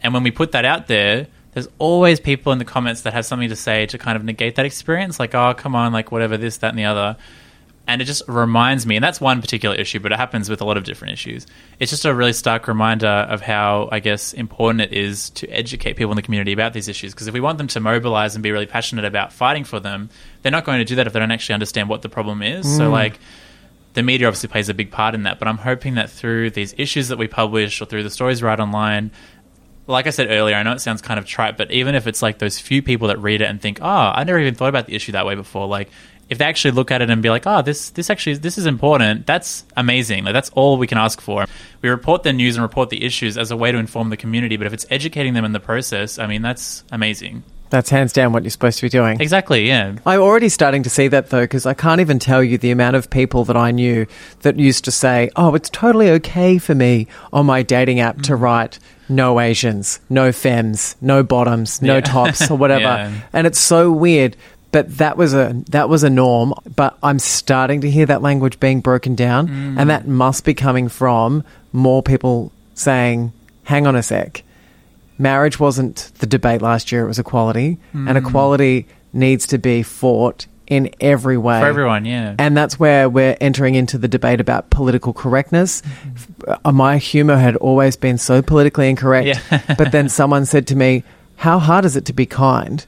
[0.00, 3.26] And when we put that out there, there's always people in the comments that have
[3.26, 6.36] something to say to kind of negate that experience, like, "Oh, come on, like whatever,
[6.36, 7.16] this, that, and the other."
[7.86, 10.64] And it just reminds me, and that's one particular issue, but it happens with a
[10.64, 11.44] lot of different issues.
[11.80, 15.94] It's just a really stark reminder of how, I guess, important it is to educate
[15.94, 17.12] people in the community about these issues.
[17.14, 20.08] Because if we want them to mobilize and be really passionate about fighting for them,
[20.42, 22.64] they're not going to do that if they don't actually understand what the problem is.
[22.76, 22.92] So, mm.
[22.92, 23.18] like,
[23.94, 26.74] the media obviously plays a big part in that, but I'm hoping that through these
[26.78, 29.10] issues that we publish or through the stories we write online,
[29.90, 32.22] like I said earlier, I know it sounds kind of trite, but even if it's
[32.22, 34.86] like those few people that read it and think, "Oh, I never even thought about
[34.86, 35.90] the issue that way before," like
[36.30, 38.64] if they actually look at it and be like, "Oh, this this actually this is
[38.64, 40.24] important," that's amazing.
[40.24, 41.44] Like that's all we can ask for.
[41.82, 44.56] We report the news and report the issues as a way to inform the community,
[44.56, 47.42] but if it's educating them in the process, I mean, that's amazing.
[47.70, 49.20] That's hands down what you're supposed to be doing.
[49.20, 49.68] Exactly.
[49.68, 49.94] Yeah.
[50.04, 52.96] I'm already starting to see that though, because I can't even tell you the amount
[52.96, 54.06] of people that I knew
[54.40, 58.32] that used to say, "Oh, it's totally okay for me on my dating app to
[58.32, 58.40] mm.
[58.40, 58.78] write
[59.10, 62.00] no Asians, no femmes, no bottoms, no Yeah.
[62.00, 63.10] tops, or whatever," Yeah.
[63.32, 64.36] and it's so weird.
[64.72, 66.54] But that was a that was a norm.
[66.76, 70.88] But I'm starting to hear that language being broken down, and that must be coming
[70.88, 71.42] from
[71.72, 73.32] more people saying,
[73.64, 74.42] "Hang on a sec."
[75.18, 78.08] marriage wasn't the debate last year; it was equality, Hmm.
[78.08, 82.34] and equality needs to be fought in every way For everyone, yeah.
[82.38, 85.82] and that's where we're entering into the debate about political correctness.
[86.64, 89.74] Uh, My humor had always been so politically incorrect, Yeah.
[89.76, 91.02] but then someone said to me,
[91.36, 92.86] "How hard is it to be kind?"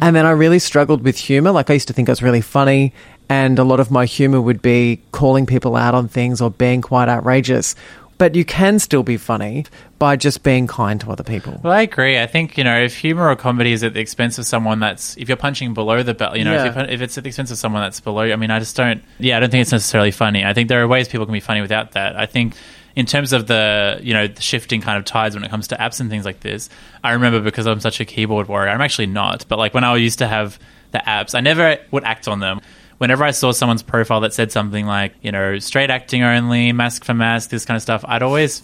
[0.00, 1.50] And then I really struggled with humor.
[1.52, 2.92] Like I used to think I was really funny,
[3.28, 6.80] and a lot of my humor would be calling people out on things or being
[6.80, 7.74] quite outrageous.
[8.18, 9.66] But you can still be funny
[9.98, 11.60] by just being kind to other people.
[11.62, 12.18] Well, I agree.
[12.18, 15.16] I think you know if humor or comedy is at the expense of someone that's
[15.18, 16.82] if you're punching below the belt, you know, Yeah.
[16.84, 18.22] if, if it's at the expense of someone that's below.
[18.22, 19.02] you, I mean, I just don't.
[19.18, 20.44] Yeah, I don't think it's necessarily funny.
[20.44, 22.16] I think there are ways people can be funny without that.
[22.16, 22.54] I think
[22.94, 25.76] in terms of the you know the shifting kind of tides when it comes to
[25.76, 26.70] apps and things like this,
[27.04, 28.70] I remember because I'm such a keyboard warrior.
[28.70, 30.58] I'm actually not, but like when I used to have
[30.92, 32.60] the apps, I never would act on them.
[32.98, 37.04] Whenever I saw someone's profile that said something like, you know, straight acting only, masc
[37.04, 38.62] for masc, this kind of stuff, I'd always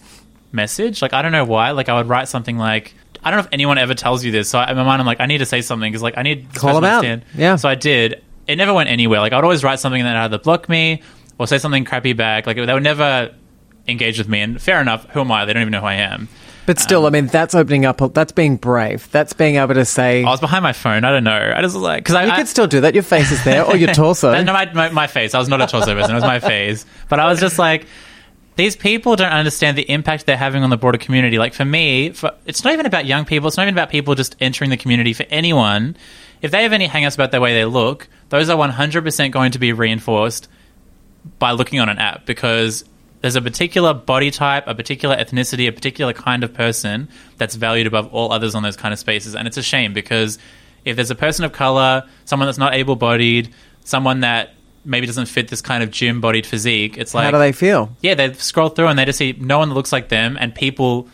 [0.53, 1.03] message.
[1.03, 1.71] Like I don't know why.
[1.73, 4.49] Like I would write something like I don't know if anyone ever tells you this.
[4.49, 6.23] So I, in my mind, I'm like I need to say something because like I
[6.23, 7.05] need Call them to out.
[7.05, 7.25] understand.
[7.35, 7.57] Yeah.
[7.57, 8.23] So I did.
[8.47, 9.21] It never went anywhere.
[9.21, 11.03] Like I'd always write something that either block me
[11.39, 12.47] or say something crappy back.
[12.47, 13.35] Like they would never
[13.87, 14.41] engage with me.
[14.41, 15.09] And fair enough.
[15.11, 15.45] Who am I?
[15.45, 16.29] They don't even know who I am.
[16.65, 18.01] But still, I mean, that's opening up.
[18.15, 19.11] That's being brave.
[19.11, 21.05] That's being able to say I was behind my phone.
[21.05, 21.53] I don't know.
[21.57, 22.95] I just was like because I, you I could still do that.
[22.95, 24.33] Your face is there, or your torso.
[24.43, 25.35] No, my, my, my face.
[25.35, 26.13] I was not a torso person.
[26.13, 26.87] It was my face.
[27.09, 27.87] But I was just like,
[28.57, 31.39] these people don't understand the impact they're having on the broader community.
[31.39, 33.49] Like for me, for, it's not even about young people.
[33.49, 35.13] It's not even about people just entering the community.
[35.15, 35.97] For anyone,
[36.43, 39.59] if they have any hang-ups about the way they look, those are 100% going to
[39.59, 40.49] be reinforced
[41.39, 42.85] by looking on an app because
[43.23, 47.09] there's a particular body type, a particular ethnicity, a particular kind of person
[47.39, 49.35] that's valued above all others on those kind of spaces.
[49.35, 50.39] And it's a shame because
[50.85, 53.55] if there's a person of color, someone that's not able bodied,
[53.85, 54.55] someone that
[54.85, 57.97] maybe doesn't fit this kind of gym bodied physique, it's like How do they feel?
[58.01, 60.53] yeah, they scroll through and they just see no one that looks like them, and
[60.53, 61.07] people,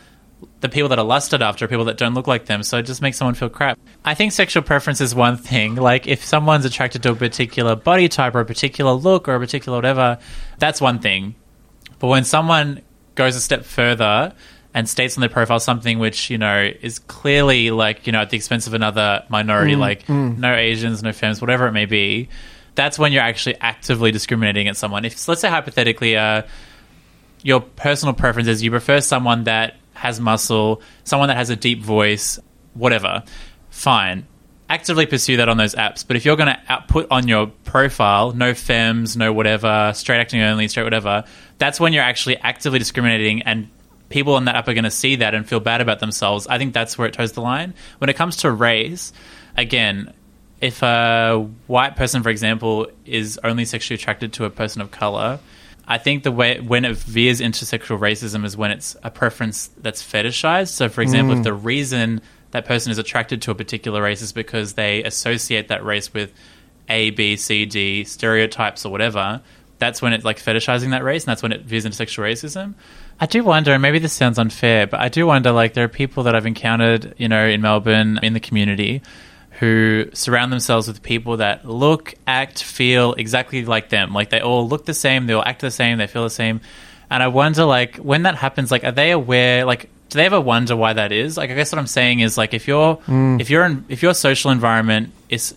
[0.61, 2.63] the people that are lusted after, are people that don't look like them.
[2.63, 3.77] So it just makes someone feel crap.
[4.03, 5.75] I think sexual preference is one thing.
[5.75, 9.39] Like if someone's attracted to a particular body type or a particular look or a
[9.39, 10.17] particular whatever,
[10.57, 11.35] that's one thing.
[11.99, 12.81] But when someone
[13.15, 14.33] goes a step further
[14.73, 18.29] and states on their profile something which you know is clearly like you know at
[18.29, 20.07] the expense of another minority, like
[20.39, 22.29] no Asians, no femmes, whatever it may be,
[22.75, 25.05] that's when you're actually actively discriminating against someone.
[25.05, 26.43] If let's say hypothetically, uh,
[27.43, 31.81] your personal preference is you prefer someone that has muscle, someone that has a deep
[31.81, 32.39] voice,
[32.73, 33.23] whatever,
[33.69, 34.25] fine.
[34.69, 36.05] Actively pursue that on those apps.
[36.07, 40.41] But if you're going to output on your profile, no femmes, no whatever, straight acting
[40.41, 41.23] only, straight whatever,
[41.57, 43.69] that's when you're actually actively discriminating and
[44.09, 46.47] people on that app are going to see that and feel bad about themselves.
[46.47, 47.73] I think that's where it toes the line.
[47.99, 49.13] When it comes to race,
[49.55, 50.13] again,
[50.61, 55.39] if a white person, for example, is only sexually attracted to a person of color,
[55.87, 59.69] I think the way when it veers into sexual racism is when it's a preference
[59.77, 60.69] that's fetishized.
[60.69, 61.43] So, for example, if mm.
[61.45, 65.83] the reason that person is attracted to a particular race is because they associate that
[65.83, 66.33] race with
[66.89, 69.41] A, B, C, D stereotypes or whatever,
[69.77, 72.73] that's when it's like fetishizing that race, and that's when it veers into sexual racism.
[73.19, 75.89] I do wonder, and maybe this sounds unfair, but I do wonder like there are
[75.89, 79.01] people that I've encountered, you know, in Melbourne, in the community,
[79.59, 84.13] who surround themselves with people that look, act, feel exactly like them.
[84.13, 86.61] Like they all look the same, they all act the same, they feel the same.
[87.09, 89.65] And I wonder, like, when that happens, like, are they aware?
[89.65, 91.37] Like, do they ever wonder why that is?
[91.37, 93.39] Like, I guess what I'm saying is, like, if your mm.
[93.39, 95.55] if your if your social environment is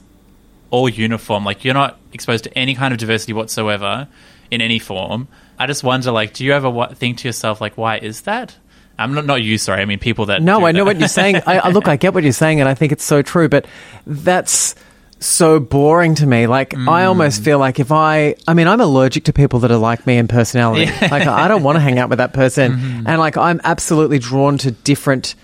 [0.71, 4.09] all uniform, like you're not exposed to any kind of diversity whatsoever
[4.51, 5.29] in any form.
[5.59, 8.57] I just wonder, like, do you ever think to yourself, like, why is that?
[8.99, 9.83] I'm not not you, sorry.
[9.83, 10.85] I mean, people that No, I know that.
[10.85, 11.37] what you're saying.
[11.47, 13.49] I, I look, I get what you're saying, and I think it's so true.
[13.49, 13.67] But
[14.07, 14.75] that's
[15.25, 16.47] so boring to me.
[16.47, 16.89] Like, Mm.
[16.89, 20.07] I almost feel like if I, I mean, I'm allergic to people that are like
[20.07, 20.87] me in personality.
[21.01, 23.07] Like, I don't want to hang out with that person, Mm-hmm.
[23.07, 25.35] and like, I'm absolutely drawn to different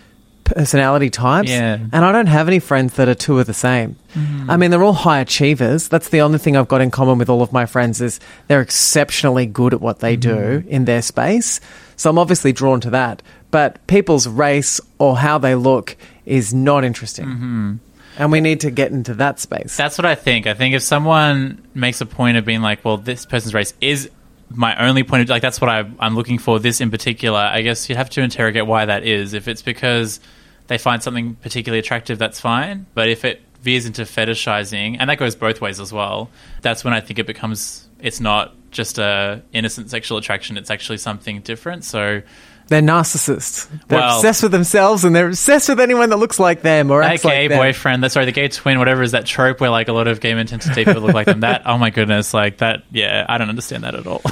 [0.45, 1.51] personality types.
[1.51, 1.75] Yeah.
[1.93, 3.97] And I don't have any friends that are two of the same.
[4.15, 4.51] Mm-hmm.
[4.51, 5.89] I mean, they're all high achievers.
[5.89, 8.63] That's the only thing I've got in common with all of my friends is they're
[8.63, 10.69] exceptionally good at what they do Mm-hmm.
[10.69, 11.61] in their space.
[11.97, 13.23] So I'm obviously drawn to that.
[13.51, 17.81] But people's race or how they look is not interesting.
[18.19, 19.77] And we need to get into that space.
[19.77, 20.47] That's what I think.
[20.47, 24.11] I think if someone makes a point of being like, well, this person's race is
[24.51, 26.59] my only point of like that's what I, I'm looking for.
[26.59, 29.35] This in particular, I guess you'd have to interrogate why that is.
[29.35, 30.21] If it's because
[30.67, 32.87] they find something particularly attractive, that's fine.
[32.95, 36.31] But if it veers into fetishizing, and that goes both ways as well,
[36.63, 40.57] that's when I think it becomes it's not just a innocent sexual attraction.
[40.57, 41.85] It's actually something different.
[41.85, 42.23] So
[42.69, 43.67] they're narcissists.
[43.89, 47.03] They're Well- obsessed with themselves and they're obsessed with anyone that looks like them or
[47.03, 47.59] that acts gay like them.
[47.59, 50.21] boyfriend, that's sorry, the gay twin, whatever is that trope where like a lot of
[50.21, 51.41] gay to people look like them.
[51.41, 52.85] That oh my goodness, like that.
[52.93, 54.23] Yeah, I don't understand that at all.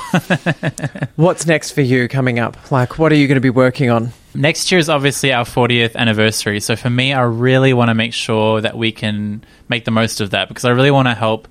[1.17, 2.71] What's next for you coming up?
[2.71, 4.13] Like, what are you going to be working on?
[4.35, 6.61] Next year is obviously our 40th anniversary.
[6.61, 10.21] So for me, I really want to make sure that we can make the most
[10.21, 11.49] of that because I really want to help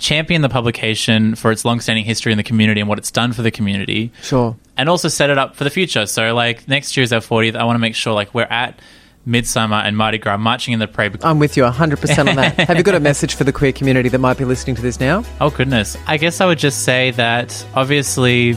[0.00, 3.42] champion the publication for its long-standing history in the community and what it's done for
[3.42, 4.10] the community.
[4.22, 4.56] Sure.
[4.76, 6.06] And also set it up for the future.
[6.06, 7.54] So like next year is our 40th.
[7.54, 8.80] I want to make sure like we're at
[9.26, 11.22] Midsummer and Mardi Gras marching in the parade.
[11.22, 12.54] I'm with you 100% on that.
[12.60, 14.98] Have you got a message for the queer community that might be listening to this
[14.98, 15.24] now?
[15.40, 15.96] Oh, goodness.
[16.06, 18.56] I guess I would just say that obviously,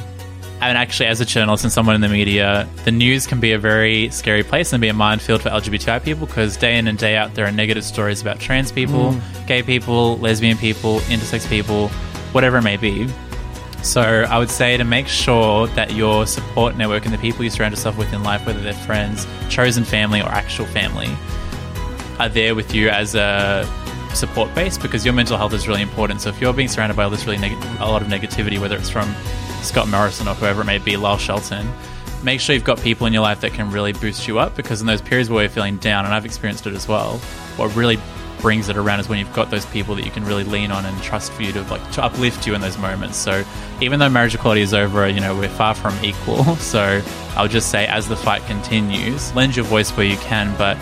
[0.68, 3.60] and actually, as a journalist and someone in the media, the news can be a
[3.60, 7.16] very scary place and be a minefield for LGBTI people because day in and day
[7.16, 9.48] out, there are negative stories about trans people, mm.
[9.48, 11.88] gay people, lesbian people, intersex people,
[12.34, 13.08] whatever it may be.
[13.84, 17.50] So I would say to make sure that your support network and the people you
[17.50, 21.10] surround yourself with in life, whether they're friends, chosen family, or actual family,
[22.20, 23.68] are there with you as a
[24.14, 26.22] support base because your mental health is really important.
[26.22, 28.78] So if you're being surrounded by all this really neg- a lot of negativity, whether
[28.78, 29.14] it's from
[29.64, 31.68] Scott Morrison or whoever it may be, Lyle Shelton,
[32.24, 34.82] make sure you've got people in your life that can really boost you up because
[34.82, 37.18] in those periods where you're feeling down, and I've experienced it as well,
[37.58, 37.98] what really
[38.40, 40.86] brings it around is when you've got those people that you can really lean on
[40.86, 43.18] and trust for you to like to uplift you in those moments.
[43.18, 43.44] So
[43.80, 46.44] even though marriage equality is over, you know, we're far from equal.
[46.64, 47.02] So
[47.36, 50.76] I'll just say as the fight continues, lend your voice where you can, but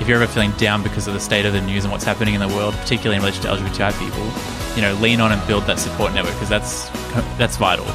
[0.00, 2.34] if you're ever feeling down because of the state of the news and what's happening
[2.34, 5.64] in the world, particularly in relation to LGBTI people, you know, lean on and build
[5.64, 6.88] that support network because that's
[7.38, 7.86] that's vital.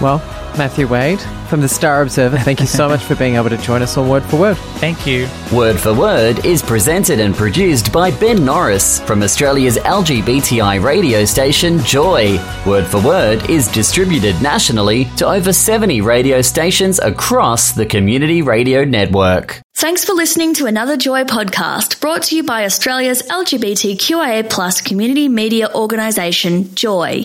[0.00, 0.18] Well,
[0.56, 3.80] Matthew Wade from the Star Observer, thank you so much for being able to join
[3.80, 4.56] us on Word for Word.
[4.78, 5.28] Thank you.
[5.52, 11.78] Word for Word is presented and produced by Ben Norris from Australia's LGBTI radio station
[11.80, 12.38] Joy.
[12.66, 18.84] Word for Word is distributed nationally to over 70 radio stations across the Community Radio
[18.84, 19.60] Network.
[19.76, 25.28] Thanks for listening to another Joy podcast brought to you by Australia's LGBTQIA plus community
[25.28, 27.24] media organisation, Joy.